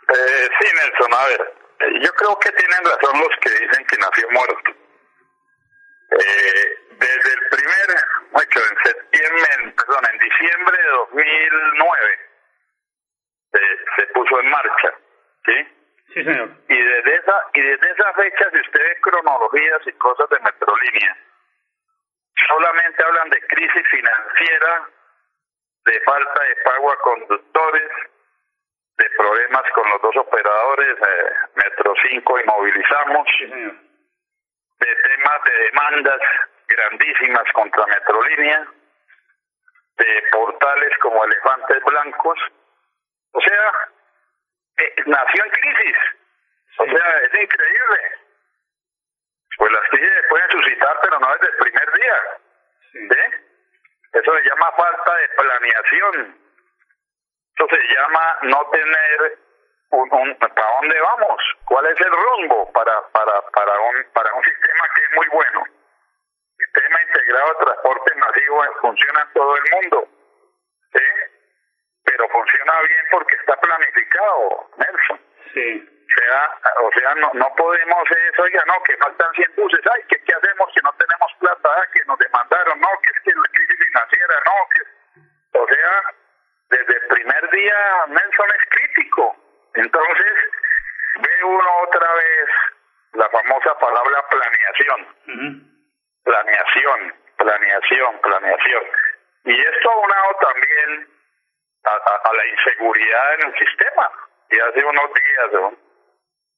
Eh, 0.10 0.48
sí, 0.60 0.68
Nelson, 0.76 1.14
a 1.14 1.28
ver, 1.28 1.42
eh, 1.80 2.00
yo 2.04 2.12
creo 2.12 2.38
que 2.38 2.52
tienen 2.52 2.84
razón 2.84 3.20
los 3.20 3.36
que 3.42 3.50
dicen 3.50 3.86
que 3.88 3.98
nació 3.98 4.28
muerto. 4.32 4.83
Eh, 6.20 6.78
desde 7.00 7.34
el 7.34 7.50
primer, 7.50 8.44
hecho, 8.44 8.60
en 8.60 8.78
septiembre, 8.84 9.74
perdón, 9.76 10.04
en 10.12 10.20
diciembre 10.20 10.78
de 10.78 10.90
2009 10.90 12.20
se, 13.52 13.60
se 13.96 14.08
puso 14.14 14.40
en 14.40 14.50
marcha, 14.50 14.94
¿sí? 15.46 15.68
Sí, 16.14 16.24
señor. 16.24 16.50
Y 16.70 16.78
desde 16.78 17.16
esa 17.16 17.34
y 17.54 17.62
desde 17.62 17.92
esa 17.92 18.14
fecha, 18.14 18.50
si 18.52 18.60
usted 18.60 18.80
ve 18.80 19.02
cronologías 19.02 19.82
y 19.88 19.92
cosas 19.94 20.30
de 20.30 20.40
Metrolínea, 20.40 21.18
solamente 22.48 23.04
hablan 23.04 23.30
de 23.30 23.42
crisis 23.48 23.88
financiera, 23.90 24.90
de 25.86 26.00
falta 26.02 26.44
de 26.44 26.56
pago 26.64 26.92
a 26.92 27.00
conductores, 27.00 27.92
de 28.98 29.10
problemas 29.18 29.64
con 29.74 29.90
los 29.90 30.02
dos 30.02 30.16
operadores, 30.18 30.98
eh, 31.00 31.34
Metro 31.56 31.94
5 32.10 32.40
y 32.40 32.44
Movilizamos, 32.44 33.28
sí, 33.38 33.50
señor. 33.50 33.93
De 34.84 34.96
temas 34.96 35.44
de 35.44 35.64
demandas 35.64 36.20
grandísimas 36.68 37.52
contra 37.54 37.86
Metrolínea, 37.86 38.68
de 39.98 40.24
portales 40.32 40.98
como 41.00 41.24
Elefantes 41.24 41.84
Blancos. 41.84 42.40
O 43.32 43.42
sea, 43.42 43.72
eh, 44.78 44.96
nació 45.06 45.46
en 45.46 45.52
crisis. 45.52 45.98
O 46.80 46.86
sea, 46.86 47.18
es 47.20 47.44
increíble. 47.44 48.00
Pues 49.58 49.72
las 49.72 49.90
crisis 49.90 50.28
pueden 50.30 50.52
suscitar, 50.52 51.00
pero 51.02 51.20
no 51.20 51.34
desde 51.34 51.48
el 51.48 51.58
primer 51.58 51.94
día. 51.94 52.16
¿Sí? 52.92 53.44
Eso 54.14 54.38
se 54.38 54.44
llama 54.44 54.72
falta 54.72 55.16
de 55.16 55.30
planeación. 55.30 56.38
Eso 57.56 57.68
se 57.68 57.94
llama 57.94 58.38
no 58.44 58.70
tener 58.72 59.38
un, 59.94 60.14
un, 60.14 60.36
para 60.36 60.68
dónde 60.80 61.00
vamos, 61.00 61.42
cuál 61.66 61.86
es 61.88 62.00
el 62.00 62.12
rumbo 62.12 62.72
para 62.72 63.02
para 63.12 63.42
para 63.52 63.80
un 63.80 64.04
para 64.14 64.34
un 64.34 64.44
sistema 64.44 64.90
que 64.96 65.02
es 65.04 65.12
muy 65.16 65.28
bueno 65.30 65.64
sistema 66.74 67.02
integrado 67.02 67.50
de 67.50 67.66
transporte 67.66 68.16
masivo 68.16 68.64
funciona 68.82 69.22
en 69.22 69.34
todo 69.34 69.58
el 69.58 69.64
mundo, 69.72 70.08
¿sí? 70.94 71.04
Pero 72.06 72.30
funciona 72.30 72.82
bien 72.82 73.06
porque 73.12 73.36
está 73.36 73.56
planificado, 73.60 74.70
Nelson. 74.78 75.22
Sí. 75.54 75.90
O 76.04 76.20
sea, 76.20 76.60
o 76.82 76.92
sea 76.92 77.16
no, 77.16 77.32
no 77.34 77.56
podemos 77.56 78.04
eso, 78.12 78.44
oiga, 78.44 78.64
no, 78.68 78.84
que 78.84 78.98
faltan 78.98 79.34
100 79.34 79.56
buses, 79.56 79.82
ay, 79.92 80.02
¿qué, 80.10 80.22
¿qué 80.24 80.34
hacemos 80.34 80.70
que 80.74 80.82
no 80.84 80.94
tenemos 80.94 81.34
plata? 81.40 81.70
Ah, 81.76 81.88
que 81.92 82.06
nos 82.06 82.20
demandaron, 82.20 82.80
no, 82.80 82.88
que 83.02 83.10
es 83.10 83.20
que 83.24 83.32
la 83.36 83.50
crisis 83.52 83.88
financiera, 83.88 84.36
no, 84.46 84.70
que... 84.70 85.60
O 85.60 85.68
sea, 85.68 86.02
desde 86.70 86.94
el 86.94 87.08
primer 87.08 87.50
día 87.52 88.06
Nelson 88.08 88.50
es 88.60 88.70
crítico. 88.70 89.36
Entonces, 89.76 90.34
ve 91.20 91.44
uno 91.44 91.70
otra 91.84 92.14
vez 92.14 92.50
la 93.14 93.30
famosa 93.30 93.78
palabra 93.80 94.28
planeación 94.30 95.74
planeación, 96.24 97.14
planeación, 97.38 98.20
planeación. 98.20 98.84
Y 99.46 99.60
esto 99.60 99.92
aunado 99.92 100.36
también 100.42 101.08
a, 102.24 102.34
la 102.34 102.48
inseguridad 102.48 103.34
en 103.36 103.48
el 103.48 103.54
sistema. 103.58 104.12
Y 104.50 104.60
hace 104.60 104.86
unos 104.86 105.10
días 105.14 105.74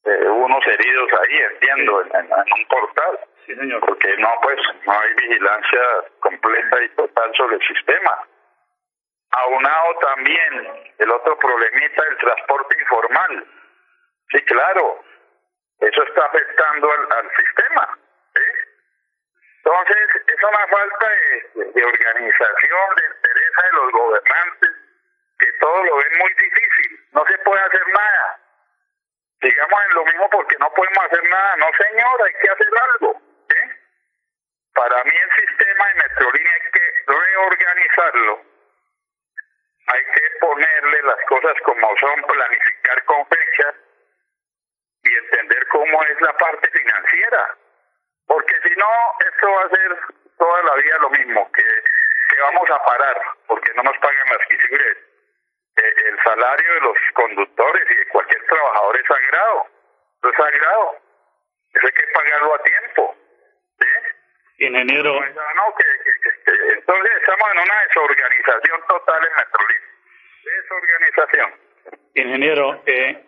eh, 0.04 0.28
unos 0.28 0.66
heridos 0.66 1.10
ahí, 1.20 1.36
entiendo, 1.52 2.02
en, 2.02 2.14
en, 2.14 2.30
un 2.30 2.68
portal. 2.68 3.20
Sí, 3.44 3.54
señor. 3.54 3.80
Porque 3.80 4.16
no, 4.18 4.32
pues, 4.42 4.60
no 4.84 4.92
hay 4.92 5.14
vigilancia 5.14 5.80
completa 6.20 6.82
y 6.82 6.88
total 6.90 7.32
sobre 7.36 7.56
el 7.56 7.66
sistema. 7.66 8.18
Aunado 9.30 9.98
también 10.00 10.92
el 10.98 11.10
otro 11.10 11.38
problemita 11.38 12.02
del 12.04 12.16
transporte 12.18 12.76
informal. 12.80 13.46
Sí, 14.30 14.42
claro, 14.44 15.02
eso 15.80 16.02
está 16.02 16.26
afectando 16.26 16.90
al, 16.90 17.12
al 17.12 17.30
sistema. 17.36 17.98
Entonces, 19.66 20.22
es 20.28 20.42
una 20.44 20.66
falta 20.68 21.08
de, 21.08 21.64
de 21.72 21.84
organización, 21.84 22.94
de 22.94 23.02
interés 23.16 23.50
de 23.64 23.72
los 23.72 23.92
gobernantes, 23.92 24.65
todo 25.66 25.82
lo 25.82 25.96
ven 25.96 26.18
muy 26.18 26.32
difícil. 26.34 27.08
No 27.10 27.26
se 27.26 27.38
puede 27.38 27.60
hacer 27.60 27.88
nada. 27.88 28.38
Digamos 29.40 29.80
en 29.88 29.94
lo 29.96 30.04
mismo 30.04 30.30
porque 30.30 30.56
no 30.60 30.72
podemos 30.72 31.04
hacer 31.06 31.28
nada. 31.28 31.56
No, 31.56 31.66
señor, 31.76 32.22
hay 32.24 32.34
que 32.34 32.50
hacer 32.50 32.68
algo. 32.94 33.20
¿sí? 33.48 33.60
Para 34.74 35.02
mí 35.02 35.10
el 35.10 35.46
sistema 35.48 35.88
de 35.88 35.94
Metrolínea 35.94 36.52
hay 36.52 36.70
que 36.70 36.92
reorganizarlo. 37.08 38.42
Hay 39.88 40.04
que 40.04 40.30
ponerle 40.40 41.02
las 41.02 41.20
cosas 41.28 41.54
como 41.64 41.96
son, 41.98 42.22
planificar 42.22 43.04
con 43.04 43.26
fechas 43.26 43.74
y 45.02 45.14
entender 45.14 45.66
cómo 45.68 46.02
es 46.04 46.20
la 46.20 46.32
parte 46.36 46.70
financiera 46.70 47.56
porque 48.26 48.54
si 48.62 48.74
no, 48.74 48.88
esto 49.30 49.52
va 49.52 49.62
a 49.62 49.68
ser 49.68 49.96
toda 50.36 50.62
la 50.64 50.74
vida 50.74 50.98
lo 50.98 51.10
mismo, 51.10 51.48
que, 51.52 51.62
que 51.62 52.40
vamos 52.40 52.68
a 52.68 52.84
parar, 52.84 53.20
porque 53.46 53.72
no 53.74 53.84
nos 53.84 53.96
pagan 53.98 54.28
las 54.28 54.46
quisibres. 54.48 55.15
Eh, 55.76 55.92
el 56.08 56.16
salario 56.22 56.74
de 56.74 56.80
los 56.80 56.96
conductores 57.12 57.82
y 57.90 57.94
de 57.94 58.06
cualquier 58.08 58.42
trabajador 58.46 58.96
es 58.96 59.06
sagrado, 59.06 59.66
es 60.24 60.36
sagrado. 60.36 60.96
Eso 61.74 61.86
hay 61.86 61.92
que 61.92 62.12
pagarlo 62.14 62.54
a 62.54 62.62
tiempo. 62.62 63.16
¿sí? 63.78 64.64
Ingeniero. 64.64 65.12
No, 65.12 65.74
que, 65.76 65.84
que, 66.22 66.72
entonces 66.72 67.12
estamos 67.20 67.50
en 67.52 67.58
una 67.58 67.82
desorganización 67.88 68.80
total 68.88 69.20
en 69.24 69.32
Metrolín. 69.36 69.82
Desorganización. 70.44 71.66
Ingeniero, 72.14 72.82
eh, 72.86 73.24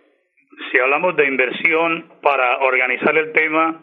si 0.71 0.78
hablamos 0.78 1.17
de 1.17 1.26
inversión 1.26 2.19
para 2.23 2.59
organizar 2.59 3.17
el 3.17 3.33
tema, 3.33 3.83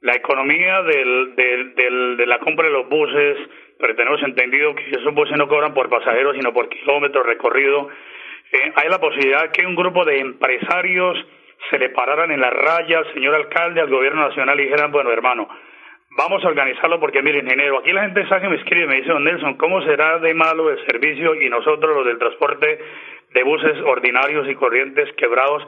la 0.00 0.16
economía 0.16 0.82
del, 0.82 1.36
del, 1.36 1.74
del, 1.76 2.16
de 2.16 2.26
la 2.26 2.38
compra 2.40 2.66
de 2.66 2.72
los 2.72 2.88
buses, 2.88 3.38
pero 3.80 3.94
tenemos 3.96 4.22
entendido 4.22 4.74
que 4.74 4.90
esos 4.90 5.14
buses 5.14 5.36
no 5.36 5.48
cobran 5.48 5.74
por 5.74 5.88
pasajeros, 5.88 6.36
sino 6.36 6.52
por 6.52 6.68
kilómetros 6.68 7.26
recorrido. 7.26 7.88
Eh, 8.52 8.72
hay 8.74 8.88
la 8.88 8.98
posibilidad 8.98 9.50
que 9.50 9.66
un 9.66 9.74
grupo 9.74 10.04
de 10.04 10.18
empresarios 10.18 11.18
se 11.70 11.78
le 11.78 11.90
pararan 11.90 12.30
en 12.30 12.40
la 12.40 12.50
raya 12.50 12.98
al 12.98 13.12
señor 13.12 13.34
alcalde, 13.34 13.80
al 13.80 13.90
gobierno 13.90 14.28
nacional 14.28 14.58
y 14.60 14.64
dijeran, 14.64 14.90
bueno, 14.90 15.12
hermano, 15.12 15.48
vamos 16.16 16.44
a 16.44 16.48
organizarlo 16.48 16.98
porque, 16.98 17.22
mire, 17.22 17.40
ingeniero, 17.40 17.78
aquí 17.78 17.92
la 17.92 18.02
gente 18.02 18.26
sabe 18.28 18.42
que 18.42 18.48
me 18.48 18.56
escribe, 18.56 18.86
me 18.86 18.96
dice, 18.96 19.12
don 19.12 19.24
Nelson, 19.24 19.54
¿cómo 19.54 19.82
será 19.82 20.18
de 20.18 20.34
malo 20.34 20.70
el 20.70 20.84
servicio 20.86 21.34
y 21.34 21.48
nosotros 21.48 21.96
los 21.96 22.06
del 22.06 22.18
transporte 22.18 22.78
de 23.32 23.42
buses 23.42 23.78
ordinarios 23.84 24.48
y 24.48 24.54
corrientes 24.54 25.12
quebrados? 25.16 25.66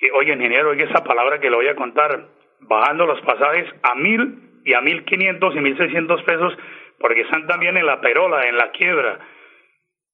Y, 0.00 0.10
oye, 0.10 0.32
ingeniero, 0.32 0.70
oye 0.70 0.84
esa 0.84 1.04
palabra 1.04 1.38
que 1.38 1.50
le 1.50 1.56
voy 1.56 1.68
a 1.68 1.76
contar, 1.76 2.28
bajando 2.60 3.06
los 3.06 3.20
pasajes 3.22 3.66
a 3.82 3.94
mil 3.94 4.38
y 4.64 4.74
a 4.74 4.80
mil 4.80 5.04
quinientos 5.04 5.54
y 5.54 5.60
mil 5.60 5.76
seiscientos 5.76 6.22
pesos 6.22 6.56
porque 7.02 7.20
están 7.20 7.46
también 7.46 7.76
en 7.76 7.84
la 7.84 8.00
perola, 8.00 8.46
en 8.46 8.56
la 8.56 8.70
quiebra. 8.70 9.18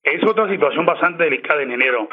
Es 0.02 0.24
otra 0.26 0.48
situación 0.48 0.84
bastante 0.86 1.24
delicada, 1.24 1.62
ingeniero. 1.62 2.08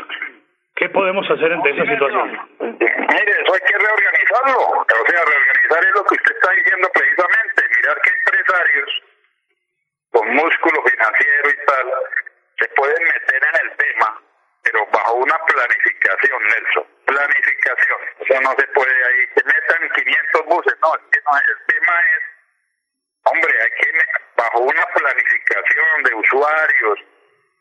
¿Qué 0.75 0.89
podemos 0.89 1.25
hacer 1.31 1.53
ante 1.53 1.69
esa 1.71 1.85
situación? 1.85 2.39
Mire, 2.59 3.31
eso 3.31 3.53
hay 3.53 3.61
que 3.65 3.77
reorganizarlo. 3.79 4.59
O 4.59 4.85
sea, 4.85 5.23
reorganizar 5.23 5.83
es 5.85 5.95
lo 5.95 6.03
que 6.03 6.15
usted 6.15 6.35
está 6.35 6.51
diciendo 6.51 6.89
precisamente. 6.93 7.63
Mirar 7.77 7.97
qué 8.03 8.11
empresarios 8.11 9.03
con 10.11 10.35
músculo 10.35 10.83
financiero 10.83 11.49
y 11.49 11.65
tal 11.65 11.93
se 12.57 12.67
pueden 12.69 13.03
meter 13.03 13.41
en 13.43 13.67
el 13.67 13.77
tema, 13.77 14.21
pero 14.63 14.85
bajo 14.91 15.13
una 15.15 15.37
planificación, 15.45 16.43
Nelson. 16.43 16.87
Planificación. 17.05 17.99
O 18.19 18.25
sea, 18.25 18.39
no 18.41 18.55
se 18.57 18.67
puede 18.67 18.95
ahí 19.05 19.27
que 19.35 19.43
metan 19.43 19.89
500 19.89 20.45
buses. 20.45 20.75
No, 20.81 20.95
es 20.95 21.01
que 21.11 21.19
no, 21.23 21.37
el 21.37 21.65
tema 21.67 21.93
es, 22.15 22.23
hombre, 23.25 23.53
hay 23.61 23.71
que, 23.71 23.91
bajo 24.35 24.59
una 24.59 24.85
planificación 24.87 26.03
de 26.03 26.13
usuarios, 26.15 26.99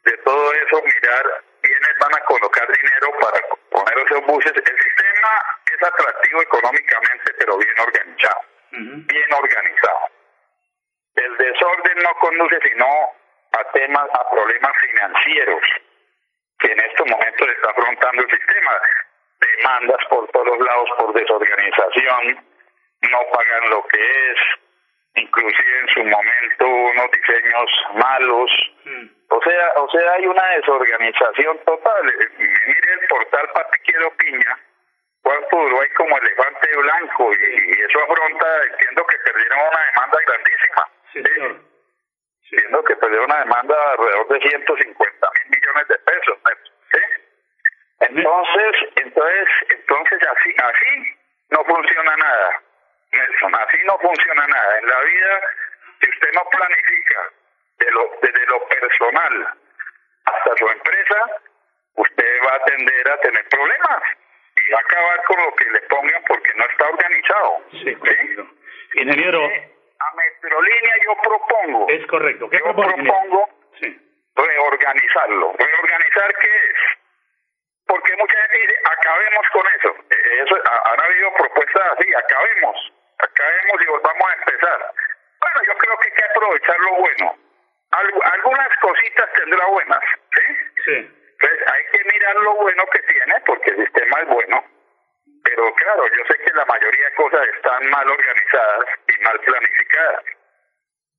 de 0.04 0.16
todo 0.18 0.52
eso, 0.52 0.82
mirar 0.82 1.44
quiénes 1.62 1.98
van 1.98 2.14
a 2.14 2.24
colocar 2.24 2.68
dinero 2.70 3.10
para 3.20 3.40
poner 3.70 3.98
esos 4.06 4.26
buses. 4.26 4.52
El 4.54 4.82
sistema 4.82 5.30
es 5.72 5.82
atractivo 5.82 6.42
económicamente, 6.42 7.34
pero 7.38 7.56
bien 7.56 7.80
organizado. 7.80 8.40
Bien 8.70 9.32
organizado. 9.32 9.98
El 11.16 11.36
desorden 11.36 11.98
no 12.02 12.14
conduce 12.18 12.58
sino 12.68 12.86
a 13.52 13.70
temas, 13.72 14.08
a 14.12 14.30
problemas 14.30 14.72
financieros 14.78 15.62
que 16.58 16.72
en 16.72 16.80
estos 16.80 17.06
momentos 17.06 17.48
está 17.48 17.70
afrontando 17.70 18.22
el 18.22 18.30
sistema. 18.30 18.80
Demandas 19.40 20.06
por 20.08 20.28
todos 20.30 20.58
lados 20.58 20.90
por 20.98 21.12
desorganización, 21.12 22.46
no 23.10 23.18
pagan 23.32 23.70
lo 23.70 23.86
que 23.88 24.30
es, 24.30 24.38
inclusive 25.16 25.78
en 25.80 25.88
su 25.88 26.04
momento 26.04 26.66
unos 26.66 27.10
diseños 27.10 27.70
malos. 27.94 28.50
O 29.28 29.40
sea, 29.42 29.72
o 29.76 29.90
sea, 29.90 30.12
hay 30.12 30.26
una 30.26 30.46
desorganización 30.56 31.58
total. 31.64 32.08
Eh, 32.08 32.28
mire 32.38 32.92
el 32.92 33.06
portal 33.08 33.48
Patiquero 33.52 34.10
Piña, 34.16 34.58
cuánto 35.22 35.56
duró 35.56 35.80
ahí 35.80 35.88
como 35.90 36.18
elefante 36.18 36.76
blanco 36.76 37.32
y, 37.32 37.72
eso 37.80 38.02
afronta, 38.02 38.46
entiendo 38.70 39.06
que 39.06 39.18
perdieron 39.18 39.58
una 39.58 39.86
demanda 39.86 40.18
grandísima. 40.26 40.88
Sí. 41.12 41.22
Entiendo 42.52 42.84
que 42.84 42.96
perdieron 42.96 43.24
una 43.26 43.40
demanda 43.40 43.74
de 43.74 43.90
alrededor 43.92 44.28
de 44.28 44.40
150 44.48 45.28
mil 45.34 45.60
millones 45.60 45.88
de 45.88 45.98
pesos. 45.98 46.38
¿sí? 46.92 46.98
Entonces, 48.00 48.76
entonces, 48.96 49.48
entonces 49.70 50.18
así, 50.28 50.54
así 50.58 51.18
no 51.50 51.64
funciona 51.64 52.16
nada. 52.16 52.62
Nelson, 53.14 53.54
así 53.54 53.78
no 53.84 53.98
funciona 53.98 54.46
nada. 54.46 54.78
En 54.78 54.86
la 54.86 55.00
vida, 55.00 55.40
si 56.00 56.10
usted 56.10 56.32
no 56.32 56.42
planifica 56.50 57.30
de 57.78 57.90
lo, 57.90 58.10
desde 58.22 58.46
lo 58.46 58.68
personal 58.68 59.58
hasta 60.24 60.56
su 60.56 60.68
empresa, 60.68 61.40
usted 61.96 62.38
va 62.46 62.54
a 62.54 62.64
tender 62.64 63.08
a 63.10 63.20
tener 63.20 63.48
problemas 63.48 64.02
y 64.56 64.70
va 64.70 64.78
a 64.78 64.82
acabar 64.82 65.22
con 65.24 65.44
lo 65.44 65.54
que 65.54 65.70
le 65.70 65.80
pongan 65.82 66.24
porque 66.26 66.52
no 66.54 66.64
está 66.66 66.88
organizado. 66.88 67.64
Sí, 67.70 67.94
correcto. 67.96 68.46
Ingeniero. 68.94 69.44
A 69.44 70.14
Metrolínea 70.16 70.94
yo 71.04 71.16
propongo. 71.22 71.88
Es 71.88 72.06
correcto. 72.06 72.50
¿Qué 72.50 72.58
yo 72.58 72.74
propongo 72.74 73.48
sí. 73.80 73.98
reorganizarlo. 74.36 75.54
¿Reorganizar 75.58 76.34
qué 76.40 76.46
es? 76.46 76.76
Porque 77.86 78.16
mucha 78.16 78.36
gente 78.42 78.58
dice, 78.58 78.80
acabemos 78.84 79.46
con 79.52 79.66
eso. 79.78 79.96
Eh, 80.10 80.42
eso 80.42 80.56
han 80.56 81.00
habido 81.00 81.32
propuestas 81.34 81.82
así, 81.98 82.14
acabemos 82.14 82.94
y 83.82 83.86
volvamos 83.86 84.28
a 84.28 84.34
empezar. 84.34 84.92
Bueno, 85.40 85.60
yo 85.66 85.78
creo 85.78 85.98
que 85.98 86.08
hay 86.08 86.14
que 86.14 86.24
bueno. 86.94 87.36
algunas 87.90 88.76
cositas 88.80 89.32
tendrá 89.34 89.66
buenas, 89.66 90.00
¿sí? 90.34 90.56
Sí. 90.84 91.24
Entonces 91.40 91.68
hay 91.68 91.84
que 91.92 92.04
mirar 92.12 92.36
lo 92.36 92.54
bueno 92.54 92.86
que 92.86 92.98
tiene, 93.00 93.34
porque 93.46 93.70
el 93.70 93.76
sistema 93.84 94.20
es 94.20 94.28
bueno. 94.28 94.64
Pero 95.44 95.74
claro, 95.74 96.06
yo 96.08 96.24
sé 96.26 96.38
que 96.38 96.52
la 96.54 96.64
mayoría 96.64 97.04
de 97.04 97.14
cosas 97.14 97.46
están 97.54 97.90
mal 97.90 98.08
organizadas 98.08 98.86
y 99.08 99.22
mal 99.22 99.38
planificadas. 99.40 100.24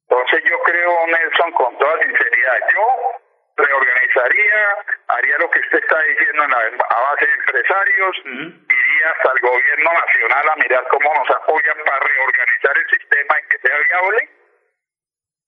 Entonces 0.09 0.43
yo 0.49 0.59
creo, 0.63 1.07
Nelson, 1.07 1.51
con 1.53 1.77
toda 1.77 2.01
sinceridad, 2.01 2.59
yo 2.73 3.21
reorganizaría, 3.57 4.77
haría 5.07 5.37
lo 5.37 5.49
que 5.49 5.59
usted 5.59 5.79
está 5.79 6.01
diciendo 6.01 6.43
en 6.43 6.51
la, 6.51 6.57
a 6.89 7.01
base 7.01 7.25
de 7.25 7.33
empresarios, 7.33 8.17
iría 8.25 9.11
hasta 9.15 9.31
el 9.31 9.39
gobierno 9.39 9.93
nacional 9.93 10.49
a 10.49 10.55
mirar 10.55 10.87
cómo 10.89 11.13
nos 11.13 11.29
apoyan 11.37 11.77
para 11.85 11.99
reorganizar 11.99 12.77
el 12.77 12.89
sistema 12.89 13.39
y 13.39 13.47
que 13.49 13.57
sea 13.59 13.77
viable. 13.77 14.29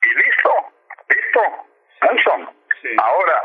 Y 0.07 0.15
listo, 0.15 0.51
listo, 1.09 1.41
Nelson. 2.01 2.49
Ahora, 2.99 3.41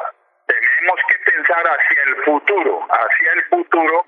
tenemos 0.47 1.01
que 1.09 1.33
pensar 1.33 1.67
hacia 1.67 2.03
el 2.03 2.17
futuro, 2.25 2.87
hacia 2.89 3.33
el 3.33 3.45
futuro, 3.45 4.07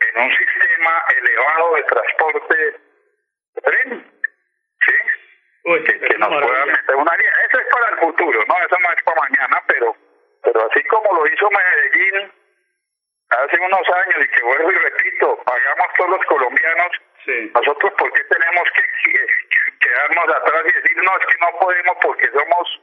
en 0.00 0.22
un 0.22 0.30
sistema 0.36 1.04
elevado 1.16 1.74
de 1.74 1.82
transporte 1.84 2.54
de 2.54 3.60
tren. 3.62 4.12
¿Sí? 4.86 4.92
que, 5.64 6.18
nos 6.18 6.28
pueda 6.28 6.66
meter 6.66 6.96
una 6.96 7.16
línea. 7.16 7.32
Eso 7.48 7.60
es 7.60 7.66
para 7.72 7.88
el 7.90 7.98
futuro, 7.98 8.44
no, 8.46 8.54
eso 8.64 8.78
no 8.80 8.92
es 8.92 9.02
para 9.04 9.20
mañana, 9.22 9.62
pero, 9.66 9.96
pero 10.42 10.68
así 10.70 10.82
como 10.84 11.12
lo 11.14 11.26
hizo 11.26 11.48
Medellín 11.50 12.32
hace 13.30 13.60
unos 13.60 13.88
años 13.88 14.24
y 14.24 14.28
que 14.28 14.42
vuelvo 14.42 14.72
y 14.72 14.74
repito, 14.76 15.42
pagamos 15.44 15.86
todos 15.96 16.10
los 16.10 16.26
colombianos, 16.26 16.92
nosotros 17.54 17.92
por 17.96 18.12
qué 18.12 18.24
tenemos 18.24 18.64
que, 18.74 18.82
quedarnos 19.82 20.36
atrás 20.36 20.62
y 20.64 20.72
decir, 20.72 20.96
no, 21.02 21.18
es 21.18 21.26
que 21.26 21.38
no 21.40 21.58
podemos 21.58 21.96
porque 22.00 22.30
somos 22.30 22.80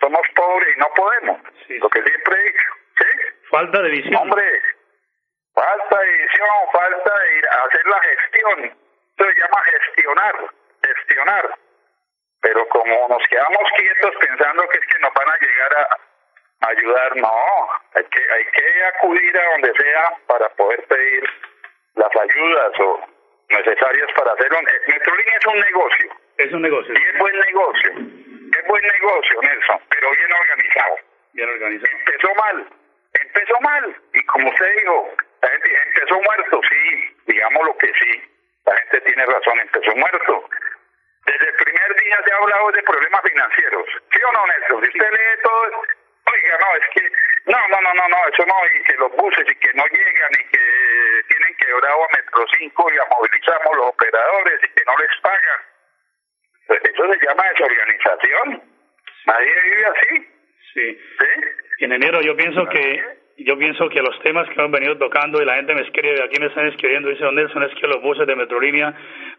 somos 0.00 0.22
pobres 0.34 0.76
y 0.76 0.80
no 0.80 0.88
podemos, 0.94 1.40
lo 1.68 1.90
que 1.90 2.02
siempre 2.02 2.40
he 2.40 2.44
dicho, 2.44 2.70
¿sí? 2.98 3.04
Falta 3.50 3.82
de 3.82 3.90
visión. 3.90 4.16
Hombre, 4.16 4.62
falta 5.54 5.98
de 5.98 6.12
visión, 6.12 6.48
falta 6.72 7.18
de 7.18 7.38
ir 7.38 7.48
a 7.48 7.64
hacer 7.64 7.86
la 7.86 8.00
gestión, 8.00 8.64
eso 8.64 9.30
se 9.30 9.40
llama 9.40 9.62
gestionar, 9.64 10.34
gestionar. 10.82 11.54
Pero 12.40 12.66
como 12.68 13.08
nos 13.08 13.22
quedamos 13.28 13.70
quietos 13.76 14.14
pensando 14.18 14.66
que 14.68 14.78
es 14.78 14.86
que 14.86 14.98
nos 15.00 15.12
van 15.12 15.28
a 15.28 15.38
llegar 15.38 15.76
a 15.76 16.68
ayudar, 16.68 17.16
no, 17.16 17.68
hay 17.94 18.04
que, 18.04 18.32
hay 18.32 18.44
que 18.46 18.84
acudir 18.84 19.38
a 19.38 19.50
donde 19.50 19.72
sea 19.74 20.16
para 20.26 20.48
poder 20.50 20.82
pedir 20.86 21.30
las 21.96 22.16
ayudas 22.16 22.80
o 22.80 23.00
necesarias 23.50 24.08
para 24.16 24.32
hacerlo. 24.32 24.58
Metrolínea 24.86 25.36
es 25.38 25.46
un 25.46 25.60
negocio. 25.60 26.16
Es 26.38 26.52
un 26.52 26.62
negocio. 26.62 26.94
Y 26.94 27.02
es 27.02 27.18
buen 27.18 27.38
negocio. 27.38 27.90
Es 27.90 28.66
buen 28.66 28.82
negocio, 28.82 29.40
Nelson, 29.42 29.80
pero 29.90 30.10
bien 30.10 30.32
organizado. 30.32 30.96
Bien 31.32 31.48
organizado. 31.48 31.96
Empezó 31.98 32.34
mal. 32.34 32.66
Empezó 33.14 33.60
mal. 33.60 33.96
Y 34.14 34.22
como 34.26 34.50
usted 34.50 34.76
dijo, 34.80 35.14
la 35.42 35.48
gente 35.48 35.70
empezó 35.86 36.20
muerto, 36.20 36.60
sí, 36.68 37.16
digamos 37.26 37.66
lo 37.66 37.76
que 37.78 37.92
sí. 37.92 38.22
La 38.66 38.76
gente 38.76 39.00
tiene 39.02 39.26
razón, 39.26 39.60
empezó 39.60 39.96
muerto 39.96 40.48
desde 41.26 41.46
el 41.46 41.54
primer 41.54 41.94
día 42.02 42.16
se 42.24 42.32
ha 42.32 42.36
hablado 42.36 42.72
de 42.72 42.82
problemas 42.82 43.22
financieros. 43.22 43.86
¿Sí 44.12 44.18
o 44.22 44.32
no, 44.32 44.46
Nelson? 44.46 44.82
Si 44.82 44.88
usted 44.88 45.10
lee 45.10 45.42
todo, 45.42 45.82
oiga, 46.26 46.58
no, 46.58 46.76
es 46.76 46.88
que, 46.94 47.12
no, 47.46 47.68
no, 47.68 47.80
no, 47.80 47.94
no, 47.94 48.08
no, 48.08 48.16
eso 48.32 48.46
no, 48.46 48.56
y 48.74 48.82
que 48.84 48.94
los 48.94 49.12
buses 49.12 49.46
y 49.48 49.54
que 49.56 49.72
no 49.74 49.84
llegan 49.86 50.32
y 50.32 50.44
que 50.50 51.19
tienen 51.40 51.56
quebrado 51.56 52.04
a 52.04 52.16
Metro 52.16 52.44
5 52.58 52.86
y 52.92 52.98
a 52.98 53.16
movilizamos 53.16 53.76
los 53.76 53.86
operadores 53.86 54.60
y 54.62 54.74
que 54.74 54.84
no 54.86 54.96
les 54.98 55.20
pagan. 55.22 55.60
Pues 56.66 56.80
eso 56.84 57.12
se 57.12 57.26
llama 57.26 57.42
desorganización. 57.52 58.62
Nadie 59.26 59.54
vive 59.64 59.86
así. 59.86 60.28
Sí. 60.74 61.00
¿Sí? 61.18 61.84
En 61.84 61.92
enero 61.92 62.20
yo 62.20 62.36
pienso 62.36 62.66
que 62.68 63.20
yo 63.38 63.56
pienso 63.56 63.88
que 63.88 64.02
los 64.02 64.20
temas 64.22 64.46
que 64.50 64.60
hemos 64.60 64.70
venido 64.70 64.98
tocando 64.98 65.40
y 65.40 65.46
la 65.46 65.54
gente 65.54 65.74
me 65.74 65.80
escribe, 65.80 66.22
aquí 66.22 66.38
me 66.38 66.48
están 66.48 66.66
escribiendo, 66.66 67.08
dice 67.08 67.24
Don 67.24 67.34
Nelson, 67.34 67.62
es 67.62 67.74
que 67.80 67.86
los 67.86 68.02
buses 68.02 68.26
de 68.26 68.36
Metrolínea 68.36 68.92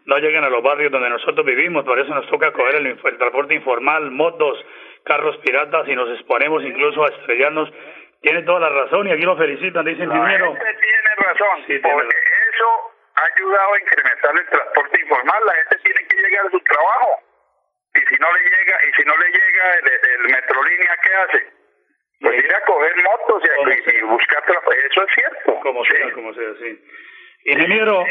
no 0.06 0.18
llegan 0.18 0.42
a 0.42 0.50
los 0.50 0.60
barrios 0.60 0.90
donde 0.90 1.08
nosotros 1.08 1.46
vivimos, 1.46 1.84
por 1.84 2.00
eso 2.00 2.12
nos 2.12 2.28
toca 2.28 2.52
coger 2.52 2.84
el, 2.84 2.98
transporte 2.98 3.54
informal, 3.54 4.10
motos, 4.10 4.58
carros 5.04 5.36
piratas 5.38 5.86
y 5.86 5.94
nos 5.94 6.10
exponemos 6.18 6.64
incluso 6.64 7.04
a 7.04 7.10
estrellarnos. 7.10 7.72
Tiene 8.20 8.42
toda 8.42 8.58
la 8.58 8.70
razón 8.70 9.06
y 9.06 9.12
aquí 9.12 9.22
lo 9.22 9.36
felicitan, 9.36 9.84
dice 9.84 10.02
el 10.02 10.10
ingeniero. 10.10 10.52
La 10.52 10.66
gente 10.66 10.91
tiene 11.16 11.32
razón, 11.32 11.64
porque 11.82 12.16
eso 12.52 12.92
ha 13.14 13.24
ayudado 13.36 13.74
a 13.74 13.80
incrementar 13.80 14.36
el 14.36 14.46
transporte 14.46 15.00
informal, 15.00 15.42
la 15.46 15.54
gente 15.54 15.76
tiene 15.84 16.08
que 16.08 16.16
llegar 16.16 16.46
a 16.46 16.50
su 16.50 16.60
trabajo. 16.60 17.22
Y 17.94 18.00
si 18.00 18.16
no 18.20 18.28
le 18.32 18.40
llega 18.40 18.78
y 18.88 18.92
si 18.96 19.04
no 19.04 19.16
le 19.16 19.26
llega 19.26 19.74
el, 19.74 19.86
el 19.88 20.32
Metrolínea, 20.32 20.96
¿qué 21.02 21.14
hace? 21.14 21.52
Pues 22.20 22.44
ir 22.44 22.54
a 22.54 22.60
coger 22.62 22.94
motos 23.02 23.42
y, 23.44 23.96
y 23.96 24.00
buscar 24.02 24.42
trabajo, 24.44 24.72
eso 24.72 25.04
es 25.04 25.14
cierto. 25.14 25.60
Como 25.60 25.84
sea, 25.84 26.12
como 26.12 26.32
sea, 26.32 26.54
sí. 26.60 26.84
Ingeniero, 27.44 28.04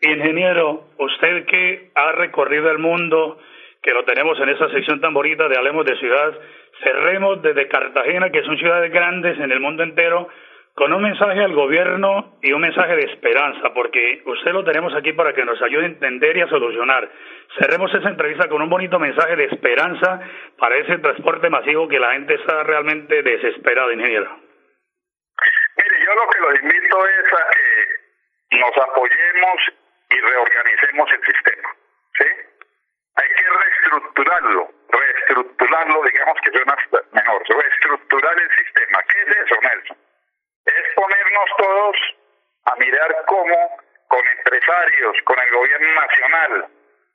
Ingeniero, 0.00 0.84
usted 0.98 1.44
que 1.46 1.90
ha 1.94 2.12
recorrido 2.12 2.70
el 2.70 2.78
mundo, 2.78 3.38
que 3.82 3.92
lo 3.92 4.04
tenemos 4.04 4.38
en 4.40 4.50
esa 4.50 4.70
sección 4.70 5.00
tan 5.00 5.12
bonita 5.12 5.48
de 5.48 5.58
Hablemos 5.58 5.84
de 5.84 5.96
Ciudad, 5.98 6.38
cerremos 6.82 7.42
desde 7.42 7.68
Cartagena, 7.68 8.30
que 8.30 8.42
son 8.42 8.56
ciudades 8.56 8.90
grandes 8.92 9.38
en 9.38 9.50
el 9.50 9.60
mundo 9.60 9.82
entero, 9.82 10.28
con 10.80 10.94
un 10.94 11.02
mensaje 11.02 11.44
al 11.44 11.52
gobierno 11.52 12.38
y 12.40 12.54
un 12.54 12.62
mensaje 12.62 12.96
de 12.96 13.12
esperanza, 13.12 13.74
porque 13.74 14.22
usted 14.24 14.50
lo 14.50 14.64
tenemos 14.64 14.94
aquí 14.94 15.12
para 15.12 15.34
que 15.34 15.44
nos 15.44 15.60
ayude 15.60 15.84
a 15.84 15.88
entender 15.88 16.38
y 16.38 16.40
a 16.40 16.48
solucionar. 16.48 17.06
Cerremos 17.58 17.92
esa 17.94 18.08
entrevista 18.08 18.48
con 18.48 18.62
un 18.62 18.70
bonito 18.70 18.98
mensaje 18.98 19.36
de 19.36 19.44
esperanza 19.44 20.20
para 20.56 20.76
ese 20.76 20.96
transporte 20.96 21.50
masivo 21.50 21.86
que 21.86 22.00
la 22.00 22.14
gente 22.14 22.32
está 22.32 22.62
realmente 22.62 23.22
desesperada, 23.22 23.92
ingeniero. 23.92 24.30
Mire, 25.76 25.96
yo 26.02 26.14
lo 26.14 26.30
que 26.30 26.40
los 26.40 26.62
invito 26.62 27.06
es 27.08 27.32
a 27.34 27.50
que 28.48 28.56
nos 28.56 28.76
apoyemos 28.78 29.56
y 30.08 30.18
reorganicemos 30.18 31.12
el 31.12 31.20
sistema. 31.26 31.68
¿sí? 32.16 32.24
Hay 33.16 33.28
que 33.36 33.50
reestructurarlo, 33.52 34.70
reestructurarlo, 34.88 36.02
digamos 36.04 36.38
que 36.42 36.50
suena 36.52 36.74
mejor, 37.12 37.42
reestructurar 37.50 38.34
el 38.40 38.50
sistema. 38.64 38.98
¿Qué 39.12 39.30
es 39.30 39.36
eso, 39.44 39.60
Nelson? 39.60 40.09
Todos 41.56 41.96
a 42.64 42.76
mirar 42.76 43.24
cómo 43.26 43.76
con 44.08 44.20
empresarios, 44.38 45.16
con 45.24 45.38
el 45.38 45.50
gobierno 45.50 46.00
nacional, 46.00 46.66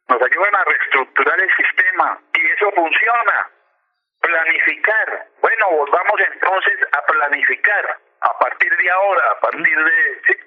nos 0.08 0.22
ayudan 0.22 0.56
a 0.56 0.64
reestructurar 0.64 1.40
el 1.40 1.56
sistema 1.56 2.20
y 2.34 2.48
eso 2.52 2.72
funciona. 2.72 3.50
Planificar. 4.22 5.28
Bueno, 5.42 5.70
volvamos 5.72 6.22
entonces 6.32 6.80
a 6.92 7.06
planificar 7.06 7.98
a 8.22 8.40
partir 8.40 8.76
de 8.78 8.90
ahora, 8.90 9.32
a 9.32 9.40
partir 9.40 9.78
de... 9.78 10.22
¿sí? 10.28 10.40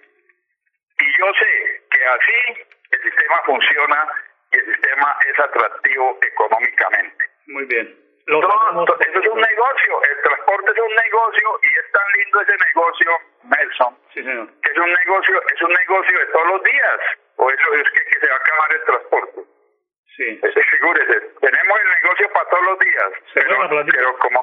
Y 1.00 1.18
yo 1.18 1.26
sé 1.34 1.82
que 1.90 2.04
así 2.04 2.66
el 2.90 3.02
sistema 3.02 3.42
funciona 3.44 4.08
y 4.50 4.56
el 4.56 4.66
sistema 4.66 5.16
es 5.26 5.38
atractivo 5.38 6.18
económicamente. 6.22 7.30
Muy 7.46 7.64
bien. 7.66 8.07
Eso 8.28 9.20
es 9.20 9.26
un 9.26 9.40
negocio, 9.40 10.02
el 10.04 10.22
transporte 10.22 10.70
es 10.72 10.78
un 10.78 10.94
negocio 10.94 11.60
y 11.62 11.78
es 11.78 11.92
tan 11.92 12.04
lindo 12.16 12.40
ese 12.42 12.56
negocio, 12.66 13.10
Nelson, 13.44 13.98
sí, 14.12 14.22
señor. 14.22 14.48
que 14.60 14.70
es 14.70 14.76
un 14.76 14.92
negocio, 14.92 15.42
es 15.54 15.62
un 15.62 15.72
negocio 15.72 16.18
de 16.18 16.26
todos 16.26 16.46
los 16.48 16.62
días, 16.62 17.00
o 17.36 17.50
eso 17.50 17.72
es 17.74 17.90
que, 17.90 18.04
que 18.04 18.20
se 18.20 18.28
va 18.28 18.34
a 18.34 18.38
acabar 18.38 18.72
el 18.72 18.84
transporte. 18.84 19.40
Sí. 20.16 20.40
Figúrese, 20.42 21.20
tenemos 21.40 21.80
el 21.80 22.02
negocio 22.02 22.32
para 22.32 22.50
todos 22.50 22.64
los 22.64 22.78
días, 22.80 23.12
se 23.32 23.40
pero, 23.40 23.86
pero 23.86 24.18
como, 24.18 24.40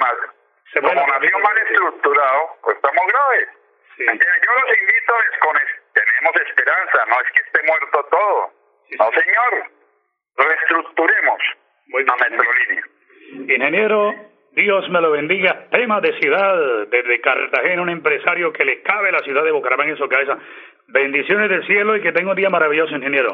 como 0.81 1.07
nació 1.07 1.39
mal 1.39 1.57
estructurado, 1.57 2.57
pues 2.63 2.75
estamos 2.77 3.05
graves. 3.07 3.49
Sí. 3.97 4.05
Yo 4.05 4.51
los 4.61 4.79
invito 4.79 5.13
es 5.31 5.39
con 5.39 5.55
tenemos 5.93 6.35
esperanza, 6.35 7.05
no 7.07 7.21
es 7.21 7.31
que 7.31 7.41
esté 7.41 7.63
muerto 7.63 8.03
todo. 8.09 8.51
no, 8.97 9.11
señor. 9.11 9.71
Reestructuremos 10.37 11.41
la 11.87 12.15
metrolínea. 12.15 12.83
Ingeniero, 13.33 14.13
Dios 14.51 14.89
me 14.89 15.01
lo 15.01 15.11
bendiga. 15.11 15.67
Tema 15.69 15.99
de 16.01 16.17
ciudad, 16.19 16.87
desde 16.87 17.21
Cartagena, 17.21 17.81
un 17.81 17.89
empresario 17.89 18.53
que 18.53 18.65
le 18.65 18.81
cabe 18.81 19.11
la 19.11 19.19
ciudad 19.19 19.43
de 19.43 19.51
Bucaramanga 19.51 19.91
en 19.91 19.97
su 19.97 20.07
cabeza. 20.07 20.37
Bendiciones 20.87 21.49
del 21.49 21.65
cielo 21.65 21.97
y 21.97 22.01
que 22.01 22.11
tenga 22.11 22.31
un 22.31 22.37
día 22.37 22.49
maravilloso, 22.49 22.95
ingeniero. 22.95 23.31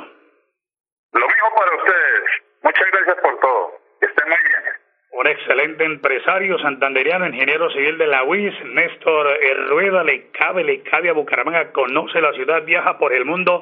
Lo 1.13 1.27
mismo 1.27 1.49
para 1.55 1.75
ustedes. 1.75 2.23
Muchas 2.63 2.87
gracias 2.91 3.17
por 3.21 3.39
todo. 3.39 3.71
Que 3.99 4.07
estén 4.07 4.27
muy 4.27 4.37
bien. 4.37 4.61
Un 5.11 5.27
excelente 5.27 5.83
empresario 5.83 6.57
santanderiano, 6.59 7.27
ingeniero 7.27 7.69
civil 7.71 7.97
de 7.97 8.07
la 8.07 8.23
UIS, 8.23 8.53
Néstor 8.65 9.27
Rueda, 9.67 10.03
le 10.03 10.31
cabe, 10.31 10.63
le 10.63 10.81
cabe 10.83 11.09
a 11.09 11.13
Bucaramanga, 11.13 11.71
conoce 11.71 12.21
la 12.21 12.31
ciudad, 12.33 12.63
viaja 12.63 12.97
por 12.97 13.13
el 13.13 13.25
mundo 13.25 13.61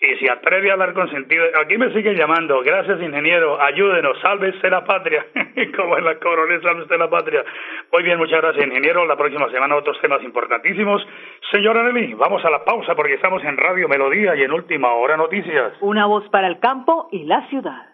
y 0.00 0.16
se 0.16 0.30
atreve 0.30 0.70
a 0.70 0.72
hablar 0.72 0.94
con 0.94 1.10
sentido. 1.10 1.44
Aquí 1.62 1.76
me 1.76 1.92
siguen 1.92 2.16
llamando. 2.16 2.62
Gracias, 2.62 3.00
ingeniero. 3.02 3.60
Ayúdenos. 3.60 4.18
Sálvese 4.20 4.70
la 4.70 4.82
patria. 4.84 5.26
Como 5.76 5.98
en 5.98 6.04
la 6.04 6.18
coronel, 6.18 6.62
sálvese 6.62 6.96
la 6.96 7.10
patria. 7.10 7.44
Muy 7.92 8.02
bien, 8.02 8.16
muchas 8.16 8.40
gracias, 8.40 8.66
ingeniero. 8.66 9.04
La 9.04 9.16
próxima 9.16 9.50
semana 9.50 9.76
otros 9.76 10.00
temas 10.00 10.22
importantísimos. 10.22 11.06
Señora 11.50 11.82
Nelly, 11.82 12.14
vamos 12.14 12.42
a 12.44 12.50
la 12.50 12.64
pausa 12.64 12.94
porque 12.94 13.14
estamos 13.14 13.44
en 13.44 13.58
Radio 13.58 13.88
Melodía 13.88 14.34
y 14.36 14.42
en 14.42 14.52
Última 14.52 14.92
Hora 14.94 15.18
Noticias. 15.18 15.74
Una 15.80 16.06
voz 16.06 16.26
para 16.30 16.48
el 16.48 16.58
campo 16.60 17.08
y 17.12 17.24
la 17.24 17.46
ciudad. 17.48 17.90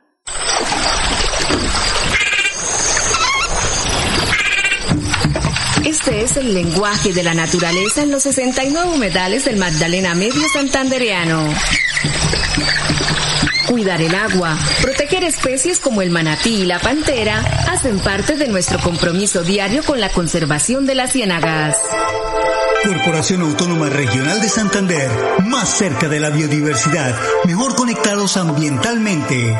Este 5.84 6.22
es 6.22 6.36
el 6.36 6.52
lenguaje 6.52 7.12
de 7.12 7.22
la 7.22 7.34
naturaleza 7.34 8.02
en 8.02 8.10
los 8.10 8.24
69 8.24 8.96
humedales 8.96 9.44
del 9.44 9.56
Magdalena 9.56 10.14
Medio 10.14 10.48
Santandereano. 10.52 11.52
Cuidar 13.76 14.00
el 14.00 14.14
agua, 14.14 14.56
proteger 14.80 15.22
especies 15.22 15.80
como 15.80 16.00
el 16.00 16.08
manatí 16.08 16.62
y 16.62 16.64
la 16.64 16.78
pantera 16.78 17.40
hacen 17.70 17.98
parte 17.98 18.34
de 18.34 18.48
nuestro 18.48 18.78
compromiso 18.78 19.42
diario 19.42 19.84
con 19.84 20.00
la 20.00 20.08
conservación 20.08 20.86
de 20.86 20.94
las 20.94 21.12
ciénagas. 21.12 21.76
Corporación 22.82 23.42
Autónoma 23.42 23.90
Regional 23.90 24.40
de 24.40 24.48
Santander, 24.48 25.10
más 25.44 25.68
cerca 25.68 26.08
de 26.08 26.20
la 26.20 26.30
biodiversidad, 26.30 27.14
mejor 27.44 27.76
conectados 27.76 28.38
ambientalmente. 28.38 29.54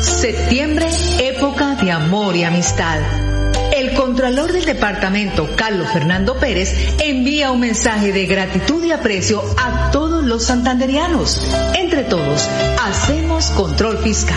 Septiembre, 0.00 0.86
época 1.18 1.74
de 1.74 1.90
amor 1.90 2.36
y 2.36 2.44
amistad. 2.44 3.00
Contralor 4.12 4.52
del 4.52 4.66
Departamento, 4.66 5.48
Carlos 5.56 5.88
Fernando 5.90 6.36
Pérez, 6.36 6.76
envía 6.98 7.50
un 7.50 7.60
mensaje 7.60 8.12
de 8.12 8.26
gratitud 8.26 8.84
y 8.84 8.92
aprecio 8.92 9.42
a 9.56 9.90
todos 9.90 10.22
los 10.22 10.44
santanderianos. 10.44 11.40
Entre 11.74 12.04
todos, 12.04 12.46
hacemos 12.78 13.46
control 13.52 13.96
fiscal. 13.96 14.36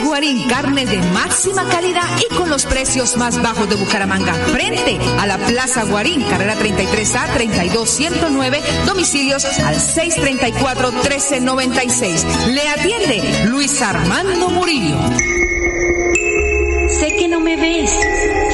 Guarín, 0.00 0.48
carne 0.48 0.86
de 0.86 0.96
máxima 1.12 1.68
calidad 1.68 2.08
y 2.18 2.24
con 2.34 2.48
los 2.50 2.66
precios 2.66 3.16
más 3.16 3.40
bajos 3.40 3.68
de 3.68 3.76
Bucaramanga. 3.76 4.34
Frente 4.34 4.98
a 5.18 5.26
la 5.26 5.38
Plaza 5.38 5.84
Guarín, 5.84 6.22
carrera 6.22 6.56
33A 6.56 7.32
32109, 7.34 8.60
domicilios 8.86 9.44
al 9.44 9.76
634-1396. 9.76 12.46
Le 12.46 12.68
atiende 12.68 13.44
Luis 13.46 13.80
Armando 13.82 14.50
Murillo. 14.50 14.98
Sé 16.98 17.14
que 17.16 17.28
no 17.28 17.38
me 17.40 17.56
ves 17.56 17.92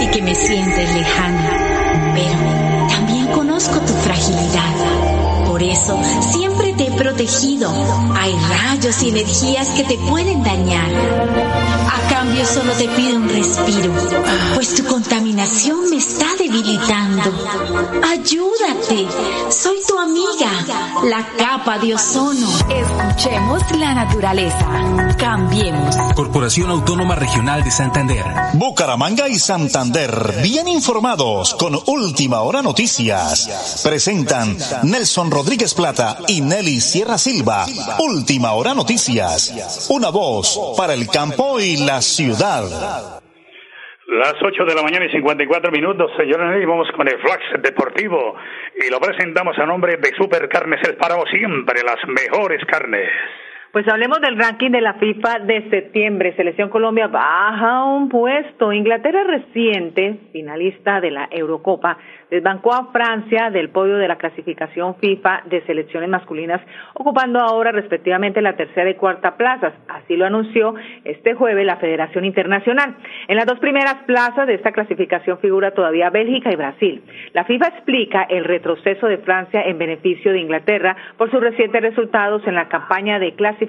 y 0.02 0.08
que 0.08 0.20
me 0.22 0.34
sientes 0.34 0.94
lejana, 0.94 2.12
pero 2.14 2.38
también 2.88 3.28
conozco 3.28 3.80
tu 3.80 3.94
fragilidad. 3.94 4.69
Por 5.60 5.68
eso 5.68 6.00
siempre 6.32 6.72
te 6.72 6.86
he 6.86 6.90
protegido. 6.90 7.70
Hay 8.14 8.32
rayos 8.32 9.02
y 9.02 9.10
energías 9.10 9.68
que 9.68 9.84
te 9.84 9.98
pueden 9.98 10.42
dañar. 10.42 10.90
Cambio 12.20 12.44
solo 12.44 12.70
te 12.74 12.86
pido 12.86 13.16
un 13.16 13.30
respiro, 13.30 13.94
pues 14.54 14.74
tu 14.74 14.84
contaminación 14.84 15.88
me 15.88 15.96
está 15.96 16.26
debilitando. 16.38 17.32
Ayúdate, 18.06 19.08
soy 19.50 19.78
tu 19.88 19.98
amiga, 19.98 20.50
la 21.04 21.26
capa 21.38 21.78
de 21.78 21.94
ozono. 21.94 22.46
Escuchemos 22.68 23.62
la 23.78 23.94
naturaleza. 23.94 25.16
Cambiemos. 25.16 25.96
Corporación 26.14 26.70
Autónoma 26.70 27.14
Regional 27.14 27.64
de 27.64 27.70
Santander. 27.70 28.26
Bucaramanga 28.52 29.26
y 29.26 29.38
Santander, 29.38 30.40
bien 30.42 30.68
informados 30.68 31.54
con 31.54 31.80
Última 31.86 32.42
Hora 32.42 32.60
Noticias. 32.60 33.80
Presentan 33.82 34.58
Nelson 34.82 35.30
Rodríguez 35.30 35.72
Plata 35.72 36.18
y 36.28 36.42
Nelly 36.42 36.82
Sierra 36.82 37.16
Silva. 37.16 37.64
Última 37.98 38.52
Hora 38.52 38.74
Noticias. 38.74 39.86
Una 39.88 40.10
voz 40.10 40.60
para 40.76 40.92
el 40.92 41.08
campo 41.08 41.58
y 41.58 41.78
la 41.78 42.02
ciudad. 42.16 43.20
Las 44.06 44.34
8 44.42 44.64
de 44.64 44.74
la 44.74 44.82
mañana 44.82 45.06
y 45.06 45.10
54 45.10 45.70
minutos, 45.70 46.10
señores, 46.16 46.66
vamos 46.66 46.88
con 46.96 47.06
el 47.06 47.18
Flax 47.20 47.62
Deportivo 47.62 48.34
y 48.74 48.90
lo 48.90 48.98
presentamos 48.98 49.56
a 49.58 49.66
nombre 49.66 49.96
de 49.96 50.12
Super 50.16 50.48
Carnes 50.48 50.80
El 50.86 50.96
Páramo, 50.96 51.24
siempre 51.26 51.82
las 51.84 51.98
mejores 52.08 52.64
carnes. 52.66 53.08
Pues 53.72 53.86
hablemos 53.86 54.20
del 54.20 54.36
ranking 54.36 54.72
de 54.72 54.80
la 54.80 54.94
FIFA 54.94 55.38
de 55.46 55.70
septiembre. 55.70 56.34
Selección 56.34 56.70
Colombia 56.70 57.06
baja 57.06 57.84
un 57.84 58.08
puesto. 58.08 58.72
Inglaterra 58.72 59.22
reciente, 59.22 60.18
finalista 60.32 61.00
de 61.00 61.12
la 61.12 61.28
Eurocopa, 61.30 61.96
desbancó 62.32 62.74
a 62.74 62.90
Francia 62.90 63.48
del 63.50 63.68
podio 63.68 63.96
de 63.96 64.08
la 64.08 64.16
clasificación 64.16 64.96
FIFA 64.96 65.42
de 65.44 65.64
selecciones 65.66 66.08
masculinas, 66.08 66.60
ocupando 66.94 67.38
ahora 67.38 67.70
respectivamente 67.70 68.42
la 68.42 68.56
tercera 68.56 68.90
y 68.90 68.96
cuarta 68.96 69.36
plazas. 69.36 69.72
Así 69.86 70.16
lo 70.16 70.26
anunció 70.26 70.74
este 71.04 71.34
jueves 71.34 71.64
la 71.64 71.76
Federación 71.76 72.24
Internacional. 72.24 72.96
En 73.28 73.36
las 73.36 73.46
dos 73.46 73.60
primeras 73.60 74.02
plazas 74.04 74.48
de 74.48 74.54
esta 74.54 74.72
clasificación 74.72 75.38
figura 75.38 75.70
todavía 75.70 76.10
Bélgica 76.10 76.50
y 76.52 76.56
Brasil. 76.56 77.04
La 77.34 77.44
FIFA 77.44 77.68
explica 77.68 78.22
el 78.24 78.42
retroceso 78.42 79.06
de 79.06 79.18
Francia 79.18 79.62
en 79.62 79.78
beneficio 79.78 80.32
de 80.32 80.40
Inglaterra 80.40 80.96
por 81.16 81.30
sus 81.30 81.40
recientes 81.40 81.80
resultados 81.80 82.44
en 82.48 82.56
la 82.56 82.66
campaña 82.68 83.20
de 83.20 83.34
clasificación 83.34 83.59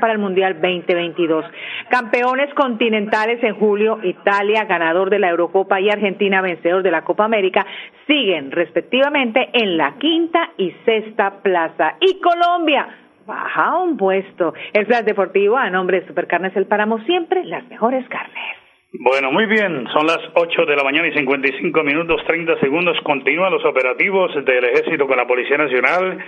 para 0.00 0.12
el 0.12 0.18
Mundial 0.18 0.54
2022. 0.60 1.44
Campeones 1.88 2.52
continentales 2.54 3.42
en 3.42 3.54
julio, 3.54 3.98
Italia, 4.02 4.64
ganador 4.64 5.10
de 5.10 5.18
la 5.18 5.30
Eurocopa 5.30 5.80
y 5.80 5.90
Argentina, 5.90 6.40
vencedor 6.40 6.82
de 6.82 6.90
la 6.90 7.02
Copa 7.02 7.24
América, 7.24 7.66
siguen 8.06 8.50
respectivamente 8.50 9.50
en 9.52 9.76
la 9.76 9.94
quinta 9.98 10.50
y 10.56 10.70
sexta 10.84 11.42
plaza. 11.42 11.96
Y 12.00 12.20
Colombia 12.20 12.88
baja 13.26 13.78
un 13.78 13.96
puesto. 13.96 14.54
El 14.72 14.86
Flash 14.86 15.04
Deportivo 15.04 15.56
a 15.56 15.70
nombre 15.70 16.00
de 16.00 16.06
Supercarnes 16.06 16.56
El 16.56 16.66
Páramo, 16.66 16.98
siempre 17.00 17.44
las 17.44 17.66
mejores 17.68 18.06
carnes. 18.08 18.61
Bueno, 18.94 19.32
muy 19.32 19.46
bien, 19.46 19.86
son 19.94 20.06
las 20.06 20.20
8 20.34 20.66
de 20.66 20.76
la 20.76 20.84
mañana 20.84 21.08
y 21.08 21.14
55 21.14 21.82
minutos 21.82 22.22
30 22.26 22.60
segundos. 22.60 22.94
Continúan 23.02 23.50
los 23.50 23.64
operativos 23.64 24.34
del 24.44 24.64
Ejército 24.66 25.06
con 25.06 25.16
la 25.16 25.26
Policía 25.26 25.56
Nacional, 25.56 26.18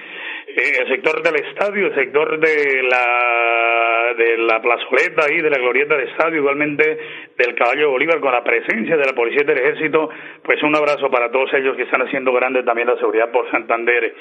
eh, 0.46 0.72
el 0.80 0.88
sector 0.88 1.22
del 1.22 1.44
estadio, 1.44 1.88
el 1.88 1.94
sector 1.94 2.40
de 2.40 2.82
la, 2.84 4.14
de 4.16 4.38
la 4.38 4.62
plazoleta 4.62 5.30
y 5.30 5.42
de 5.42 5.50
la 5.50 5.58
glorieta 5.58 5.94
del 5.94 6.08
estadio, 6.08 6.38
igualmente 6.38 6.98
del 7.36 7.54
Caballo 7.54 7.90
Bolívar, 7.90 8.18
con 8.20 8.32
la 8.32 8.42
presencia 8.42 8.96
de 8.96 9.04
la 9.04 9.12
Policía 9.12 9.44
del 9.44 9.58
Ejército. 9.58 10.08
Pues 10.42 10.62
un 10.62 10.74
abrazo 10.74 11.10
para 11.10 11.30
todos 11.30 11.52
ellos 11.52 11.76
que 11.76 11.82
están 11.82 12.00
haciendo 12.00 12.32
grande 12.32 12.62
también 12.62 12.88
la 12.88 12.96
seguridad 12.96 13.30
por 13.30 13.50
Santander. 13.50 14.14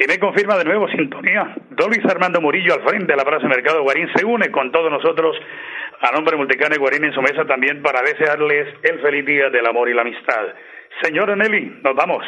Y 0.00 0.08
me 0.08 0.18
confirma 0.18 0.58
de 0.58 0.64
nuevo 0.64 0.88
sintonía. 0.88 1.54
Dolis 1.70 2.04
Armando 2.06 2.40
Murillo 2.40 2.74
al 2.74 2.82
frente 2.82 3.12
de 3.12 3.16
la 3.16 3.24
Plaza 3.24 3.46
Mercado 3.46 3.78
de 3.78 3.84
Guarín 3.84 4.08
se 4.12 4.24
une 4.24 4.50
con 4.50 4.72
todos 4.72 4.90
nosotros 4.90 5.36
a 6.00 6.12
nombre 6.12 6.32
de 6.32 6.38
Multicana 6.38 6.74
y 6.74 6.78
Guarín 6.78 7.04
en 7.04 7.12
su 7.12 7.22
mesa 7.22 7.44
también 7.44 7.82
para 7.82 8.02
desearles 8.02 8.74
el 8.82 9.00
feliz 9.00 9.26
día 9.26 9.50
del 9.50 9.66
amor 9.66 9.88
y 9.88 9.94
la 9.94 10.02
amistad. 10.02 10.46
Señora 11.02 11.36
Nelly, 11.36 11.80
nos 11.82 11.94
vamos. 11.94 12.24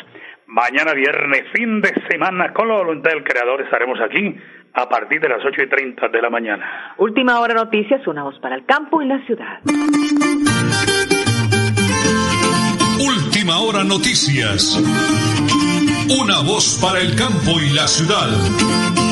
Mañana 0.46 0.94
viernes, 0.94 1.44
fin 1.52 1.81
de 1.81 1.92
semana, 2.11 2.52
con 2.52 2.68
la 2.68 2.76
voluntad 2.76 3.11
del 3.11 3.22
Creador, 3.22 3.61
estaremos 3.62 4.00
aquí 4.00 4.35
a 4.74 4.88
partir 4.88 5.20
de 5.20 5.28
las 5.28 5.44
ocho 5.44 5.62
y 5.62 5.68
treinta 5.68 6.09
de 6.09 6.22
la 6.22 6.31
mañana. 6.31 6.94
Última 6.98 7.40
hora 7.40 7.54
noticias, 7.54 8.07
una 8.07 8.22
voz 8.22 8.38
para 8.40 8.54
el 8.54 8.64
campo 8.64 9.02
y 9.02 9.07
la 9.07 9.18
ciudad. 9.26 9.61
Última 13.00 13.59
hora 13.61 13.85
noticias. 13.85 14.76
Una 16.20 16.40
voz 16.40 16.78
para 16.81 17.00
el 17.00 17.14
campo 17.16 17.61
y 17.61 17.74
la 17.74 17.87
ciudad. 17.87 19.08